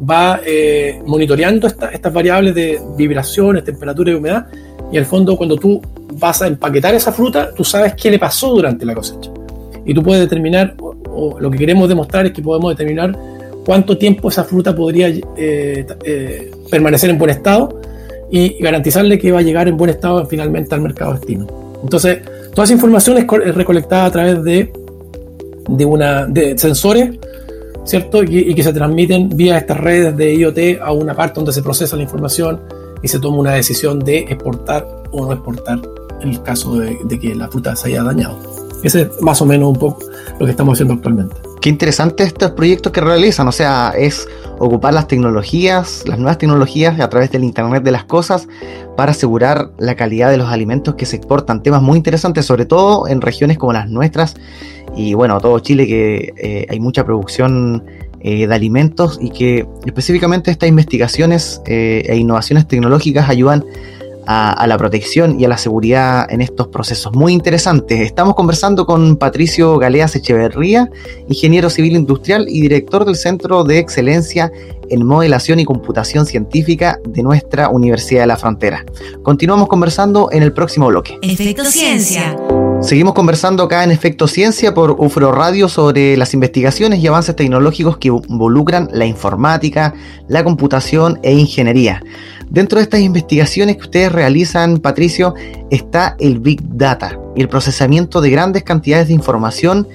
va 0.08 0.40
eh, 0.46 1.02
monitoreando 1.06 1.68
estas 1.68 2.14
variables 2.14 2.56
de 2.56 2.80
vibraciones, 2.98 3.64
temperatura 3.64 4.12
y 4.12 4.16
humedad. 4.16 4.48
Y 4.92 4.98
al 4.98 5.06
fondo, 5.06 5.36
cuando 5.38 5.58
tú 5.58 5.82
vas 6.14 6.42
a 6.42 6.48
empaquetar 6.48 6.96
esa 6.96 7.12
fruta, 7.12 7.54
tú 7.54 7.64
sabes 7.64 7.94
qué 7.96 8.10
le 8.10 8.20
pasó 8.20 8.50
durante 8.50 8.86
la 8.86 8.96
cosecha. 8.96 9.32
Y 9.86 9.94
tú 9.94 10.02
puedes 10.02 10.22
determinar, 10.22 10.76
o, 10.80 11.40
lo 11.40 11.52
que 11.52 11.58
queremos 11.58 11.90
demostrar 11.90 12.26
es 12.26 12.32
que 12.32 12.42
podemos 12.42 12.76
determinar 12.76 13.18
cuánto 13.66 13.98
tiempo 13.98 14.30
esa 14.30 14.44
fruta 14.44 14.76
podría 14.76 15.10
eh, 15.10 15.86
eh, 16.04 16.52
permanecer 16.72 17.10
en 17.10 17.18
buen 17.18 17.32
estado 17.32 17.80
y 18.32 18.62
garantizarle 18.62 19.18
que 19.20 19.32
va 19.32 19.40
a 19.40 19.42
llegar 19.42 19.68
en 19.68 19.78
buen 19.78 19.90
estado 19.90 20.26
finalmente 20.26 20.74
al 20.76 20.82
mercado 20.82 21.14
destino. 21.14 21.48
Entonces, 21.84 22.20
toda 22.52 22.64
esa 22.64 22.74
información 22.74 23.18
es 23.18 23.56
recolectada 23.56 24.06
a 24.06 24.12
través 24.12 24.44
de, 24.44 24.72
de, 25.68 25.86
una, 25.86 26.26
de 26.26 26.58
sensores 26.58 27.18
¿cierto? 27.90 28.24
Y, 28.24 28.54
que 28.54 28.64
se 28.64 28.72
transmiten 28.72 29.30
vía 29.30 29.58
estas 29.58 29.78
redes 29.78 30.16
de 30.16 30.36
IoT 30.36 30.80
a 30.82 30.92
una 30.92 31.16
parte 31.16 31.36
donde 31.36 31.52
se 31.52 31.64
procesa 31.64 31.96
la 31.96 32.04
información 32.04 32.62
y 33.02 33.08
se 33.08 33.20
toma 33.20 33.38
una 33.38 33.54
decisión 33.54 34.00
de 34.00 34.20
exportar 34.20 34.86
o 35.12 35.26
no 35.26 35.34
exportar 35.34 35.80
en 36.22 36.30
el 36.30 36.44
caso 36.44 36.78
de, 36.78 36.98
de 37.04 37.20
que 37.20 37.34
la 37.34 37.48
fruta 37.48 37.76
se 37.76 37.88
haya 37.88 38.04
dañado. 38.04 38.38
Ese 38.84 39.02
es 39.02 39.22
más 39.22 39.42
o 39.42 39.46
menos 39.46 39.70
un 39.70 39.76
poco 39.76 40.00
lo 40.40 40.46
que 40.46 40.52
estamos 40.52 40.74
haciendo 40.74 40.94
actualmente. 40.94 41.36
Qué 41.62 41.68
interesante 41.68 42.24
estos 42.24 42.52
proyectos 42.52 42.94
que 42.94 43.02
realizan, 43.02 43.46
o 43.50 43.52
sea, 43.52 43.94
es 43.98 44.30
ocupar 44.60 44.94
las 44.94 45.10
tecnologías, 45.10 46.04
las 46.08 46.18
nuevas 46.18 46.38
tecnologías 46.38 46.98
a 47.02 47.10
través 47.10 47.32
del 47.32 47.44
Internet 47.44 47.84
de 47.84 47.92
las 47.92 48.06
Cosas 48.06 48.48
para 48.96 49.12
asegurar 49.12 49.72
la 49.78 49.96
calidad 49.96 50.32
de 50.32 50.38
los 50.38 50.48
alimentos 50.48 50.96
que 50.96 51.06
se 51.06 51.18
exportan. 51.18 51.62
Temas 51.62 51.82
muy 51.82 51.98
interesantes, 51.98 52.46
sobre 52.46 52.66
todo 52.66 53.10
en 53.10 53.20
regiones 53.20 53.58
como 53.58 53.74
las 53.74 53.90
nuestras 53.90 54.36
y 54.96 55.14
bueno, 55.16 55.38
todo 55.42 55.60
Chile 55.60 55.86
que 55.86 56.34
eh, 56.38 56.66
hay 56.70 56.80
mucha 56.80 57.04
producción 57.04 57.84
eh, 58.22 58.48
de 58.48 58.56
alimentos 58.56 59.18
y 59.22 59.30
que 59.30 59.68
específicamente 59.86 60.52
estas 60.52 60.70
investigaciones 60.70 61.62
eh, 61.66 62.04
e 62.06 62.16
innovaciones 62.16 62.68
tecnológicas 62.68 63.30
ayudan 63.30 63.66
la 64.30 64.76
protección 64.78 65.40
y 65.40 65.46
a 65.46 65.48
la 65.48 65.58
seguridad 65.58 66.32
en 66.32 66.42
estos 66.42 66.68
procesos. 66.68 67.14
Muy 67.16 67.34
interesantes. 67.34 68.00
Estamos 68.02 68.36
conversando 68.36 68.86
con 68.86 69.18
Patricio 69.18 69.78
Galeas 69.78 70.16
Echeverría, 70.16 70.90
ingeniero 71.28 71.70
civil 71.70 71.96
industrial 71.96 72.46
y 72.48 72.62
director 72.62 73.06
del 73.06 73.16
Centro 73.16 73.64
de 73.64 73.80
Excelencia 73.80 74.52
en 74.90 75.06
Modelación 75.06 75.60
y 75.60 75.66
Computación 75.66 76.26
Científica 76.26 77.00
de 77.08 77.24
nuestra 77.24 77.70
Universidad 77.70 78.22
de 78.22 78.28
la 78.28 78.38
Frontera. 78.38 78.86
Continuamos 79.24 79.68
conversando 79.68 80.30
en 80.32 80.44
el 80.44 80.54
próximo 80.54 80.88
bloque. 80.88 81.18
Efecto 81.22 81.66
Ciencia. 81.66 82.36
Seguimos 82.82 83.14
conversando 83.14 83.64
acá 83.64 83.84
en 83.84 83.92
Efecto 83.92 84.26
Ciencia 84.26 84.74
por 84.74 84.92
UFRO 84.92 85.34
Radio 85.34 85.68
sobre 85.68 86.16
las 86.16 86.34
investigaciones 86.34 87.00
y 87.00 87.08
avances 87.08 87.36
tecnológicos 87.36 87.98
que 87.98 88.08
involucran 88.08 88.90
la 88.94 89.06
informática, 89.06 89.94
la 90.30 90.46
computación 90.46 91.20
e 91.22 91.34
ingeniería. 91.34 92.02
Dentro 92.50 92.78
de 92.78 92.84
estas 92.84 93.02
investigaciones 93.02 93.76
que 93.76 93.84
ustedes 93.84 94.12
realizan, 94.12 94.80
Patricio, 94.80 95.36
está 95.70 96.16
el 96.20 96.40
Big 96.40 96.62
Data 96.64 97.20
y 97.36 97.42
el 97.42 97.50
procesamiento 97.50 98.22
de 98.22 98.32
grandes 98.32 98.64
cantidades 98.64 99.10
de 99.10 99.14
información 99.14 99.86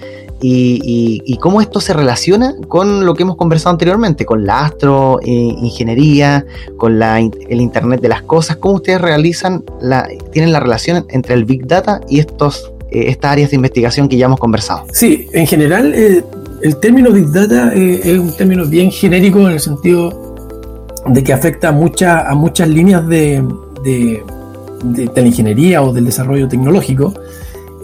y, 0.47 1.39
cómo 1.41 1.61
esto 1.61 1.81
se 1.81 1.93
relaciona 1.93 2.55
con 2.69 3.07
lo 3.07 3.15
que 3.15 3.23
hemos 3.23 3.37
conversado 3.37 3.73
anteriormente, 3.73 4.27
con 4.27 4.45
la 4.45 4.67
astroingeniería, 4.67 6.45
con 6.77 6.99
la, 6.99 7.19
el 7.19 7.61
Internet 7.61 8.01
de 8.01 8.09
las 8.09 8.23
Cosas, 8.23 8.57
cómo 8.57 8.75
ustedes 8.77 9.01
realizan, 9.01 9.65
la, 9.81 10.09
tienen 10.33 10.53
la 10.53 10.61
relación 10.61 11.07
entre 11.09 11.35
el 11.35 11.45
Big 11.45 11.67
Data 11.67 12.01
y 12.09 12.19
estos, 12.21 12.73
eh, 12.73 12.74
estas 12.95 13.33
áreas 13.33 13.51
de 13.51 13.57
investigación 13.57 14.09
que 14.09 14.17
ya 14.17 14.27
hemos 14.27 14.41
conversado. 14.41 14.85
Sí, 14.93 15.29
en 15.33 15.47
general 15.47 15.93
eh, 15.95 16.25
el 16.63 16.77
término 16.77 17.11
Big 17.11 17.31
Data 17.31 17.73
eh, 17.75 18.01
es 18.05 18.19
un 18.19 18.33
término 18.37 18.65
bien 18.65 18.91
genérico 18.91 19.41
en 19.41 19.53
el 19.53 19.61
sentido 19.61 20.35
de 21.07 21.23
que 21.23 21.33
afecta 21.33 21.69
a, 21.69 22.31
a 22.31 22.35
muchas 22.35 22.69
líneas 22.69 23.07
de, 23.07 23.45
de, 23.85 24.23
la 25.15 25.23
ingeniería 25.23 25.83
o 25.83 25.93
del 25.93 26.07
desarrollo 26.07 26.49
tecnológico. 26.49 27.13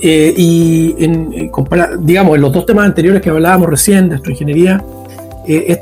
Eh, 0.03 0.33
y 0.35 0.95
en, 0.99 1.51
digamos, 2.01 2.37
en 2.37 2.41
los 2.41 2.53
dos 2.53 2.65
temas 2.65 2.87
anteriores 2.87 3.21
que 3.21 3.29
hablábamos 3.29 3.69
recién 3.69 4.09
de 4.09 4.15
astroingeniería, 4.15 4.83
eh, 5.47 5.81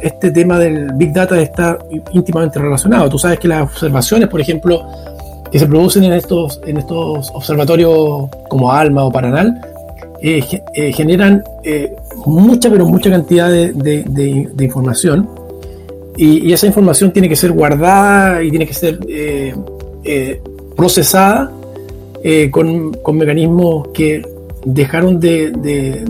este, 0.00 0.30
tema 0.30 0.58
del 0.58 0.92
Big 0.94 1.12
Data 1.12 1.40
está 1.40 1.78
íntimamente 2.12 2.58
relacionado. 2.58 3.08
Tú 3.08 3.18
sabes 3.18 3.38
que 3.38 3.48
las 3.48 3.62
observaciones, 3.62 4.28
por 4.28 4.40
ejemplo, 4.40 4.84
que 5.52 5.58
se 5.58 5.66
producen 5.66 6.04
en 6.04 6.14
estos, 6.14 6.60
en 6.66 6.78
estos 6.78 7.30
observatorios 7.34 8.28
como 8.48 8.72
ALMA 8.72 9.04
o 9.04 9.12
Paranal, 9.12 9.60
eh, 10.22 10.42
generan 10.92 11.44
mucha, 12.26 12.70
pero 12.70 12.86
mucha 12.86 13.10
cantidad 13.10 13.50
de, 13.50 13.72
de 13.72 14.64
información 14.64 15.28
y, 16.16 16.52
esa 16.52 16.66
información 16.66 17.10
tiene 17.10 17.28
que 17.28 17.36
ser 17.36 17.52
guardada 17.52 18.42
y 18.42 18.50
tiene 18.50 18.66
que 18.66 18.74
ser 18.74 18.98
eh, 19.08 19.54
eh, 20.04 20.40
procesada 20.76 21.50
eh, 22.22 22.50
con, 22.50 22.92
con, 22.94 23.16
mecanismos 23.16 23.88
que 23.88 24.22
dejaron 24.64 25.18
de, 25.18 26.02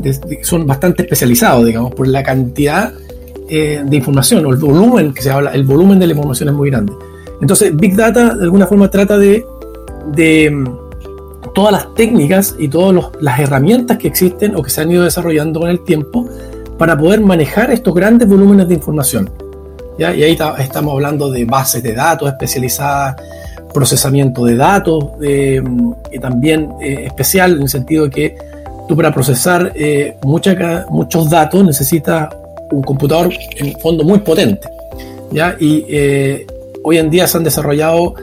son 0.42 0.66
bastante 0.66 1.02
especializados, 1.02 1.64
digamos, 1.64 1.94
por 1.94 2.08
la 2.08 2.22
cantidad 2.22 2.92
de 3.48 3.96
información 3.96 4.46
o 4.46 4.50
el 4.50 4.56
volumen 4.56 5.12
que 5.12 5.20
se 5.20 5.30
habla, 5.30 5.50
el 5.50 5.64
volumen 5.64 5.98
de 5.98 6.06
la 6.06 6.12
información 6.12 6.48
es 6.48 6.54
muy 6.54 6.70
grande. 6.70 6.92
Entonces, 7.42 7.76
Big 7.76 7.96
Data 7.96 8.34
de 8.34 8.44
alguna 8.44 8.66
forma 8.66 8.88
trata 8.88 9.18
de, 9.18 9.44
de 10.14 10.50
mm, 10.50 10.82
todas 11.54 11.72
las 11.72 11.94
técnicas 11.94 12.54
y 12.58 12.68
todas 12.68 13.10
las 13.20 13.38
herramientas 13.38 13.98
que 13.98 14.08
existen 14.08 14.56
o 14.56 14.62
que 14.62 14.70
se 14.70 14.80
han 14.80 14.90
ido 14.90 15.04
desarrollando 15.04 15.60
con 15.60 15.68
el 15.68 15.84
tiempo 15.84 16.26
para 16.78 16.96
poder 16.96 17.20
manejar 17.20 17.70
estos 17.70 17.94
grandes 17.94 18.28
volúmenes 18.28 18.68
de 18.68 18.74
información. 18.74 19.28
Y 19.98 20.04
ahí 20.04 20.38
estamos 20.58 20.94
hablando 20.94 21.30
de 21.30 21.44
bases 21.44 21.82
de 21.82 21.94
datos 21.94 22.28
especializadas, 22.28 23.16
procesamiento 23.74 24.44
de 24.44 24.56
datos, 24.56 25.04
y 25.20 26.18
también 26.18 26.70
eh, 26.80 27.04
especial 27.06 27.56
en 27.56 27.62
el 27.62 27.68
sentido 27.68 28.04
de 28.04 28.10
que 28.10 28.36
tú 28.88 28.96
para 28.96 29.12
procesar 29.12 29.72
eh, 29.74 30.16
muchos 30.24 31.28
datos 31.28 31.64
necesitas 31.64 32.28
un 32.70 32.82
computador 32.82 33.30
en 33.56 33.78
fondo 33.80 34.02
muy 34.02 34.20
potente. 34.20 34.68
¿ya? 35.30 35.56
Y 35.60 35.84
eh, 35.88 36.46
hoy 36.82 36.98
en 36.98 37.10
día 37.10 37.26
se 37.26 37.38
han 37.38 37.44
desarrollado, 37.44 38.14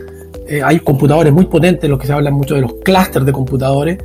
hay 0.63 0.79
computadores 0.79 1.31
muy 1.31 1.45
potentes, 1.45 1.87
los 1.89 1.99
que 1.99 2.07
se 2.07 2.13
hablan 2.13 2.33
mucho 2.33 2.55
de 2.55 2.61
los 2.61 2.73
clústeres 2.83 3.25
de 3.25 3.31
computadores, 3.31 3.99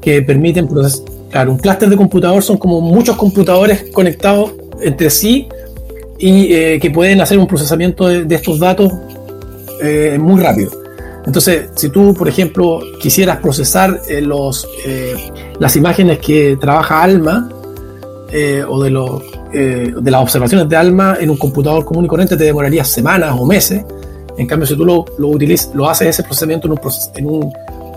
que 0.00 0.22
permiten 0.22 0.66
procesar. 0.66 1.04
Claro, 1.30 1.52
un 1.52 1.58
clúster 1.58 1.88
de 1.88 1.96
computador 1.96 2.42
son 2.42 2.58
como 2.58 2.80
muchos 2.80 3.16
computadores 3.16 3.84
conectados 3.92 4.52
entre 4.82 5.10
sí 5.10 5.48
y 6.18 6.52
eh, 6.52 6.78
que 6.80 6.90
pueden 6.90 7.20
hacer 7.20 7.38
un 7.38 7.46
procesamiento 7.46 8.06
de, 8.08 8.34
estos 8.34 8.58
datos 8.58 8.92
eh, 9.82 10.18
muy 10.20 10.40
rápido. 10.40 10.72
Entonces, 11.24 11.68
si 11.76 11.90
tú, 11.90 12.14
por 12.14 12.28
ejemplo, 12.28 12.80
quisieras 13.00 13.38
procesar 13.38 14.00
eh, 14.08 14.20
los, 14.20 14.66
las 15.58 15.76
imágenes 15.76 16.18
que 16.18 16.56
trabaja 16.60 17.02
ALMA 17.02 17.48
o 18.68 18.82
de, 18.82 18.90
los, 18.90 19.22
de 19.52 20.10
las 20.10 20.22
observaciones 20.22 20.68
de 20.68 20.76
ALMA 20.76 21.16
en 21.20 21.30
un 21.30 21.36
computador 21.36 21.84
común 21.84 22.04
y 22.04 22.08
corriente, 22.08 22.36
te 22.36 22.44
demoraría 22.44 22.84
semanas 22.84 23.34
o 23.38 23.44
meses. 23.44 23.84
En 24.40 24.46
cambio, 24.46 24.66
si 24.66 24.74
tú 24.74 24.86
lo, 24.86 25.04
lo, 25.18 25.28
utilizas, 25.28 25.74
lo 25.74 25.86
haces 25.86 26.08
ese 26.08 26.22
procesamiento 26.22 26.66
en 26.66 26.72
un, 26.72 26.80
en 27.14 27.26
un, 27.26 27.52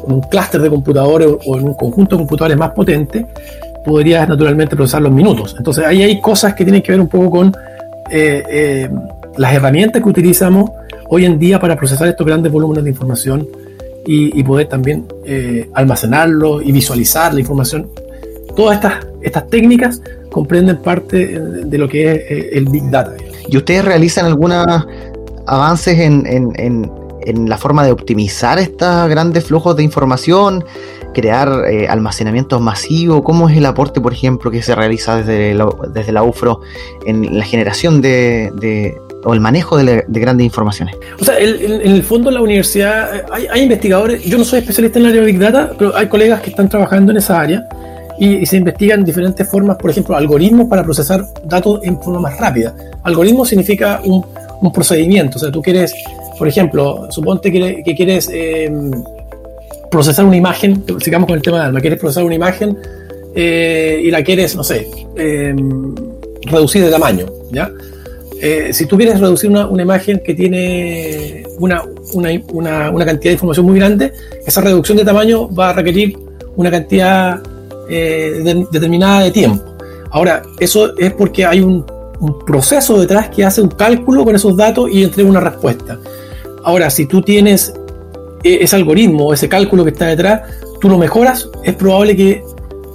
en 0.06 0.13
un 0.13 0.21
clúster 0.23 0.62
de 0.62 0.69
computadores 0.69 1.29
o 1.45 1.58
en 1.58 1.63
un 1.63 1.73
conjunto 1.73 2.17
de 2.17 2.19
computadores 2.19 2.58
más 2.58 2.71
potente, 2.71 3.25
podrías 3.86 4.27
naturalmente 4.27 4.75
procesar 4.75 5.01
los 5.03 5.13
minutos. 5.13 5.56
Entonces, 5.58 5.86
ahí 5.86 6.03
hay 6.03 6.19
cosas 6.19 6.53
que 6.53 6.65
tienen 6.65 6.82
que 6.82 6.91
ver 6.91 6.99
un 6.99 7.08
poco 7.08 7.29
con 7.29 7.47
eh, 8.12 8.43
eh, 8.49 8.89
las 9.38 9.53
herramientas 9.53 10.03
que 10.03 10.10
utilizamos 10.10 10.69
hoy 11.08 11.23
en 11.23 11.39
día 11.39 11.62
para 11.62 11.77
procesar 11.77 12.10
estos 12.10 12.27
grandes 12.27 12.51
volúmenes 12.51 12.84
de 12.84 12.89
información 12.89 13.47
y, 14.06 14.43
poder 14.43 14.67
también 14.67 15.06
eh, 15.25 15.69
almacenarlo 15.73 16.62
y 16.62 16.73
visualizar 16.73 17.34
la 17.34 17.39
información. 17.39 17.88
Todas 18.53 18.75
estas, 18.75 18.95
estas 19.21 19.47
técnicas 19.47 20.01
comprenden 20.29 20.82
parte 20.82 21.39
de 21.39 21.77
lo 21.77 21.88
que 21.88 22.12
es 22.12 22.58
el 22.58 22.65
Big 22.65 22.89
Data. 22.89 23.13
¿Y 23.47 23.56
ustedes 23.56 23.86
realizan 23.86 24.25
algunos 24.25 24.86
avances 25.47 25.99
en, 25.99 26.25
en, 26.56 26.91
la 27.47 27.58
forma 27.58 27.86
de 27.86 27.91
optimizar 27.93 28.60
estos 28.60 29.10
grandes 29.10 29.45
flujos 29.45 29.77
de 29.77 29.84
información? 29.84 30.65
crear 31.13 31.63
eh, 31.69 31.88
almacenamientos 31.88 32.60
masivos? 32.60 33.21
¿Cómo 33.23 33.47
es 33.47 33.56
el 33.56 33.65
aporte, 33.65 34.01
por 34.01 34.12
ejemplo, 34.12 34.51
que 34.51 34.62
se 34.62 34.75
realiza 34.75 35.17
desde 35.17 35.53
la, 35.53 35.69
la 36.12 36.23
UFRO 36.23 36.62
en 37.06 37.38
la 37.38 37.45
generación 37.45 38.01
de, 38.01 38.97
o 39.23 39.34
el 39.34 39.39
manejo 39.39 39.77
de, 39.77 40.03
grandes 40.08 40.45
informaciones? 40.45 40.95
O 41.19 41.23
sea, 41.23 41.38
en 41.39 41.82
el 41.82 42.03
fondo 42.03 42.29
la 42.32 42.41
universidad, 42.41 43.15
eh, 43.15 43.47
hay, 43.51 43.62
investigadores, 43.62 44.23
yo 44.25 44.38
no 44.38 44.43
soy 44.43 44.60
especialista 44.60 44.99
en 44.99 45.06
el 45.06 45.12
área 45.12 45.21
de 45.21 45.27
Big 45.27 45.39
Data, 45.39 45.71
pero 45.77 45.95
hay 45.95 46.08
colegas 46.08 46.41
que 46.41 46.49
están 46.49 46.67
trabajando 46.67 47.12
en 47.12 47.19
esa 47.19 47.39
área 47.39 47.65
y, 48.19 48.45
se 48.45 48.58
investigan 48.58 49.03
diferentes 49.03 49.47
formas, 49.47 49.77
por 49.77 49.89
ejemplo, 49.89 50.15
algoritmos 50.15 50.67
para 50.67 50.84
procesar 50.84 51.25
datos 51.45 51.79
en 51.84 52.01
forma 52.01 52.21
más 52.21 52.38
rápida. 52.38 52.75
Algoritmo 53.03 53.45
significa 53.45 54.01
un, 54.03 54.25
procedimiento, 54.71 55.38
o 55.38 55.39
sea, 55.39 55.52
tú 55.52 55.62
quieres, 55.62 55.93
por 56.38 56.47
ejemplo, 56.47 57.08
suponte 57.10 57.52
que, 57.52 57.95
quieres... 57.95 58.30
Eh, 58.32 58.71
procesar 59.93 60.26
una 60.26 60.36
imagen, 60.36 60.84
sigamos 60.99 61.28
con 61.28 61.36
el 61.36 61.43
tema 61.43 61.60
de 61.60 61.65
alma, 61.65 61.80
quieres 61.80 61.99
procesar 61.99 62.23
una 62.23 62.34
imagen 62.34 62.76
eh, 63.36 64.02
y 64.04 64.10
la 64.10 64.23
quieres, 64.23 64.56
no 64.56 64.63
sé, 64.63 64.88
em, 65.15 65.93
reducir 66.41 66.84
de 66.84 66.89
tamaño, 66.89 67.28
¿ya? 67.52 67.69
Eh, 68.41 68.73
si 68.73 68.88
tú 68.88 68.97
quieres 68.97 69.19
reducir 69.19 69.52
una, 69.52 69.67
una 69.67 69.84
imagen 69.84 70.19
que 70.26 70.34
tiene 70.34 71.43
una, 71.60 71.84
una, 72.13 72.32
una, 72.91 73.06
cantidad 73.06 73.30
de 73.30 73.34
información 73.34 73.67
muy 73.67 73.78
grande, 73.78 74.12
esa 74.47 74.62
reducción 74.62 74.97
de 74.97 75.06
tamaño 75.06 75.47
va 75.54 75.69
a 75.69 75.73
requerir 75.73 76.17
una 76.56 76.71
cantidad 76.71 77.39
eh, 77.88 78.65
determinada 78.71 79.21
de 79.26 79.32
tiempo. 79.32 79.63
Ahora, 80.10 80.41
eso 80.60 80.97
es 80.97 81.13
porque 81.13 81.45
hay 81.45 81.60
un, 81.60 81.86
un, 82.23 82.39
proceso 82.45 82.99
detrás 82.99 83.29
que 83.29 83.43
hace 83.43 83.62
un 83.62 83.69
cálculo 83.69 84.23
con 84.23 84.36
esos 84.36 84.55
datos 84.55 84.89
y 84.91 85.03
entrega 85.03 85.29
una 85.29 85.39
respuesta. 85.39 85.99
Ahora, 86.63 86.89
si 86.89 87.05
tú 87.05 87.21
tienes 87.21 87.73
e-, 88.43 88.63
ese 88.63 88.75
algoritmo, 88.75 89.33
ese 89.33 89.49
cálculo 89.49 89.83
que 89.83 89.91
está 89.91 90.07
detrás, 90.07 90.41
tú 90.79 90.89
lo 90.89 90.97
mejoras, 90.97 91.49
es 91.63 91.75
probable 91.75 92.15
que 92.15 92.43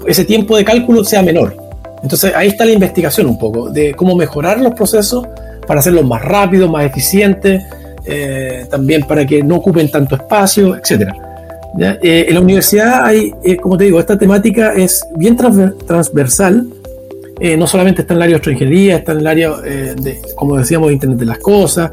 ese 0.07 0.25
tiempo 0.25 0.57
de 0.57 0.65
cálculo 0.65 1.05
sea 1.05 1.23
menor. 1.23 1.57
Entonces 2.03 2.33
ahí 2.35 2.49
está 2.49 2.65
la 2.65 2.73
investigación 2.73 3.27
un 3.27 3.39
poco, 3.39 3.71
de 3.71 3.95
cómo 3.95 4.15
mejorar 4.15 4.61
los 4.61 4.75
procesos 4.75 5.27
para 5.67 5.81
hacerlos 5.81 6.07
más 6.07 6.23
rápidos, 6.23 6.71
más 6.71 6.85
eficientes, 6.85 7.63
eh, 8.05 8.67
también 8.71 9.03
para 9.03 9.27
que 9.27 9.43
no 9.43 9.57
ocupen 9.57 9.91
tanto 9.91 10.15
espacio, 10.15 10.77
etc. 10.77 11.13
Eh, 12.03 12.27
en 12.29 12.35
la 12.35 12.41
universidad 12.41 13.15
eh, 13.15 13.57
como 13.61 13.77
te 13.77 13.85
digo, 13.85 14.01
esta 14.01 14.17
temática 14.19 14.73
es 14.73 15.05
bien 15.17 15.37
transversal 15.37 16.67
eh, 17.41 17.57
no 17.57 17.67
solamente 17.67 18.03
está 18.03 18.15
en 18.15 18.19
el 18.19 18.23
área 18.23 18.35
de 18.35 18.37
astroingeniería, 18.37 18.97
está 18.97 19.13
en 19.13 19.19
el 19.19 19.27
área, 19.27 19.53
eh, 19.65 19.95
de, 20.01 20.21
como 20.35 20.57
decíamos, 20.57 20.89
de 20.89 20.95
Internet 20.95 21.19
de 21.19 21.27
las 21.27 21.39
Cosas, 21.39 21.91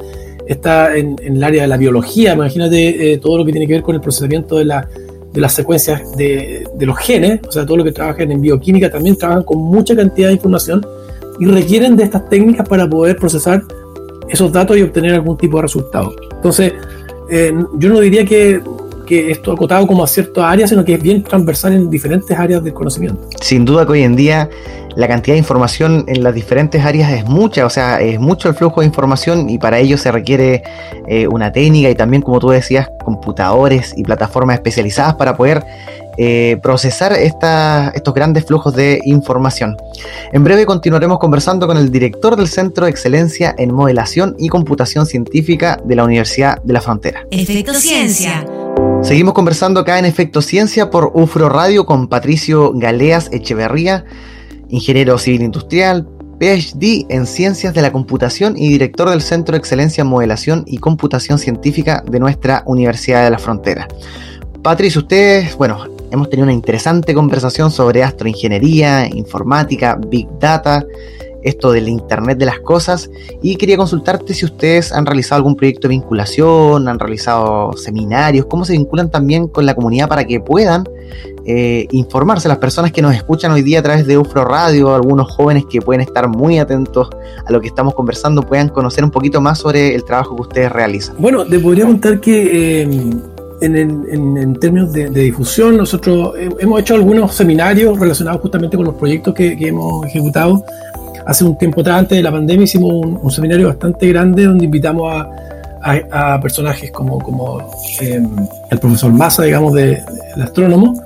está 0.48 0.96
en, 0.96 1.16
el 1.24 1.44
área 1.44 1.64
de 1.64 1.68
la 1.68 1.78
biología, 1.78 2.34
imagínate 2.34 3.14
eh, 3.14 3.18
todo 3.18 3.38
lo 3.38 3.46
que 3.46 3.52
tiene 3.52 3.68
que 3.68 3.74
ver 3.74 3.82
con 3.82 3.96
el 3.96 4.02
procesamiento 4.02 4.58
de, 4.58 4.66
la, 4.66 4.88
de 5.32 5.42
las 5.42 5.54
secuencias 5.54 6.16
de, 6.18 6.68
de, 6.76 6.86
los 6.86 6.98
genes, 6.98 7.42
o 7.48 7.52
sea, 7.52 7.66
todo 7.66 7.78
lo 7.78 7.84
que 7.84 7.92
trabajan 7.92 8.32
en 8.32 8.42
bioquímica 8.42 8.90
también 8.90 9.18
trabajan 9.18 9.44
con 9.44 9.60
mucha 9.60 9.96
cantidad 9.96 10.30
de 10.30 10.34
información 10.34 10.86
y 11.40 11.46
requieren 11.46 11.96
de 11.96 12.04
estas 12.04 12.28
técnicas 12.30 12.68
para 12.68 12.90
poder 12.90 13.16
procesar 13.18 13.64
esos 14.30 14.52
datos 14.52 14.78
y 14.78 14.82
obtener 14.82 15.14
algún 15.14 15.38
tipo 15.38 15.58
de 15.58 15.64
resultado. 15.64 16.16
Entonces, 16.32 16.74
yo 17.78 17.90
no 17.90 18.00
diría 18.00 18.26
que 18.26 18.62
que 19.06 19.32
esto 19.32 19.52
acotado 19.52 19.88
como 19.88 20.04
a 20.04 20.08
ciertas 20.08 20.44
áreas, 20.44 20.70
sino 20.70 20.84
que 20.84 20.94
es 20.94 21.02
bien 21.02 21.24
transversal 21.24 21.74
en 21.74 21.90
diferentes 21.90 22.38
áreas 22.38 22.64
del 22.64 22.74
conocimiento. 22.74 23.30
Sin 23.42 23.64
duda 23.64 23.86
que 23.86 23.94
hoy 23.94 24.04
en 24.04 24.16
día 24.16 24.50
la 24.96 25.08
cantidad 25.08 25.36
de 25.36 25.40
información 25.40 26.06
en 26.08 26.24
las 26.24 26.34
diferentes 26.34 26.84
áreas 26.84 27.12
es 27.12 27.26
mucha, 27.26 27.66
o 27.66 27.70
sea, 27.70 28.00
es 28.02 28.20
mucho 28.20 28.50
el 28.50 28.56
flujo 28.56 28.82
de 28.82 28.88
información 28.88 29.50
y 29.50 29.58
para 29.58 29.80
ello 29.80 29.98
se 29.98 30.12
requiere 30.12 30.64
eh, 31.08 31.28
una 31.28 31.52
técnica 31.52 31.90
y 31.90 31.96
también, 31.96 32.22
como 32.22 32.40
tú 32.40 32.50
decías, 32.50 32.88
computadores 33.04 33.94
y 33.98 34.04
plataformas 34.04 34.56
especializadas 34.56 35.16
para 35.16 35.36
poder 35.36 35.64
eh, 36.18 36.58
procesar 36.64 37.12
estos 37.14 38.14
grandes 38.14 38.46
flujos 38.46 38.74
de 38.74 39.02
información. 39.04 39.76
En 40.32 40.44
breve 40.44 40.66
continuaremos 40.66 41.20
conversando 41.20 41.68
con 41.68 41.78
el 41.78 41.92
director 41.92 42.38
del 42.38 42.48
Centro 42.48 42.86
de 42.86 42.92
Excelencia 42.92 43.54
en 43.58 43.74
Modelación 43.74 44.36
y 44.40 44.48
Computación 44.48 45.06
Científica 45.06 45.80
de 45.84 45.96
la 45.96 46.06
Universidad 46.06 46.62
de 46.64 46.74
la 46.74 46.82
Frontera. 46.82 47.26
Efecto 47.32 47.74
Ciencia 47.74 48.46
Seguimos 49.02 49.34
conversando 49.34 49.80
acá 49.80 50.00
en 50.00 50.06
Efecto 50.06 50.42
Ciencia 50.42 50.90
por 50.90 51.12
UFRO 51.14 51.48
Radio 51.48 51.86
con 51.86 52.08
Patricio 52.08 52.72
Galeas 52.74 53.30
Echeverría, 53.32 54.04
ingeniero 54.70 55.18
civil 55.18 55.42
industrial, 55.42 56.08
PhD 56.40 57.06
en 57.10 57.26
Ciencias 57.26 57.74
de 57.74 57.82
la 57.82 57.92
Computación 57.92 58.58
y 58.58 58.70
director 58.70 59.10
del 59.10 59.22
Centro 59.22 59.54
de 59.54 59.60
Excelencia 59.60 60.02
en 60.02 60.08
Modelación 60.08 60.64
y 60.68 60.78
Computación 60.78 61.40
Científica 61.40 62.04
de 62.10 62.20
nuestra 62.20 62.64
Universidad 62.66 63.24
de 63.24 63.32
la 63.32 63.40
Frontera. 63.40 63.88
Patricio, 64.62 65.02
ustedes, 65.02 65.56
bueno, 65.56 65.86
hemos 66.12 66.30
tenido 66.30 66.44
una 66.44 66.54
interesante 66.54 67.14
conversación 67.14 67.72
sobre 67.72 68.04
astroingeniería, 68.04 69.08
informática, 69.08 69.98
big 70.10 70.28
data 70.40 70.86
esto 71.46 71.72
del 71.72 71.88
Internet 71.88 72.38
de 72.38 72.46
las 72.46 72.60
Cosas. 72.60 73.10
Y 73.42 73.56
quería 73.56 73.78
consultarte 73.78 74.34
si 74.34 74.46
ustedes 74.46 74.92
han 74.92 75.06
realizado 75.06 75.38
algún 75.38 75.56
proyecto 75.56 75.88
de 75.88 75.94
vinculación, 75.94 76.90
han 76.90 77.00
realizado 77.00 77.74
seminarios, 77.78 78.48
cómo 78.48 78.66
se 78.66 78.74
vinculan 78.74 79.10
también 79.10 79.48
con 79.48 79.66
la 79.66 79.76
comunidad 79.76 80.10
para 80.10 80.26
que 80.26 80.40
puedan 80.40 80.84
eh, 81.46 81.86
informarse 81.92 82.48
las 82.48 82.58
personas 82.58 82.92
que 82.92 83.04
nos 83.04 83.14
escuchan 83.16 83.52
hoy 83.52 83.62
día 83.62 83.80
a 83.80 83.84
través 83.84 84.08
de 84.08 84.18
UFRO 84.18 84.44
Radio, 84.44 84.96
algunos 84.96 85.32
jóvenes 85.32 85.66
que 85.70 85.80
pueden 85.82 86.02
estar 86.02 86.28
muy 86.28 86.58
atentos 86.58 87.10
a 87.46 87.52
lo 87.52 87.62
que 87.62 87.68
estamos 87.68 87.94
conversando, 87.94 88.42
puedan 88.42 88.70
conocer 88.70 89.04
un 89.04 89.12
poquito 89.12 89.40
más 89.40 89.60
sobre 89.60 89.94
el 89.94 90.04
trabajo 90.04 90.36
que 90.36 90.42
ustedes 90.42 90.72
realizan. 90.72 91.16
Bueno, 91.20 91.46
te 91.46 91.60
podría 91.60 91.86
contar 91.86 92.20
que... 92.20 92.82
Eh, 92.82 93.10
en, 93.62 94.60
términos 94.60 94.92
de, 94.92 95.10
difusión, 95.10 95.78
nosotros 95.78 96.34
hemos 96.60 96.82
hecho 96.82 96.94
algunos 96.94 97.34
seminarios 97.34 97.98
relacionados 97.98 98.42
justamente 98.42 98.76
con 98.76 98.86
los 98.86 98.96
proyectos 98.96 99.34
que 99.34 99.56
hemos 99.62 100.06
ejecutado 100.06 100.62
hace 101.26 101.44
un 101.44 101.58
tiempo 101.58 101.82
atrás, 101.82 102.00
antes 102.00 102.18
de 102.18 102.24
la 102.24 102.32
pandemia, 102.32 102.64
hicimos 102.64 102.92
un, 102.94 103.32
seminario 103.32 103.68
bastante 103.68 104.08
grande 104.08 104.46
donde 104.46 104.66
invitamos 104.66 105.12
a, 105.12 105.30
a, 106.12 106.40
personajes 106.42 106.92
como, 106.92 107.20
como 107.20 107.60
em, 108.02 108.28
el 108.70 108.80
profesor 108.80 109.12
Massa, 109.12 109.44
digamos, 109.44 109.74
de, 109.74 109.88
del 110.36 110.42
astrónomo. 110.42 111.02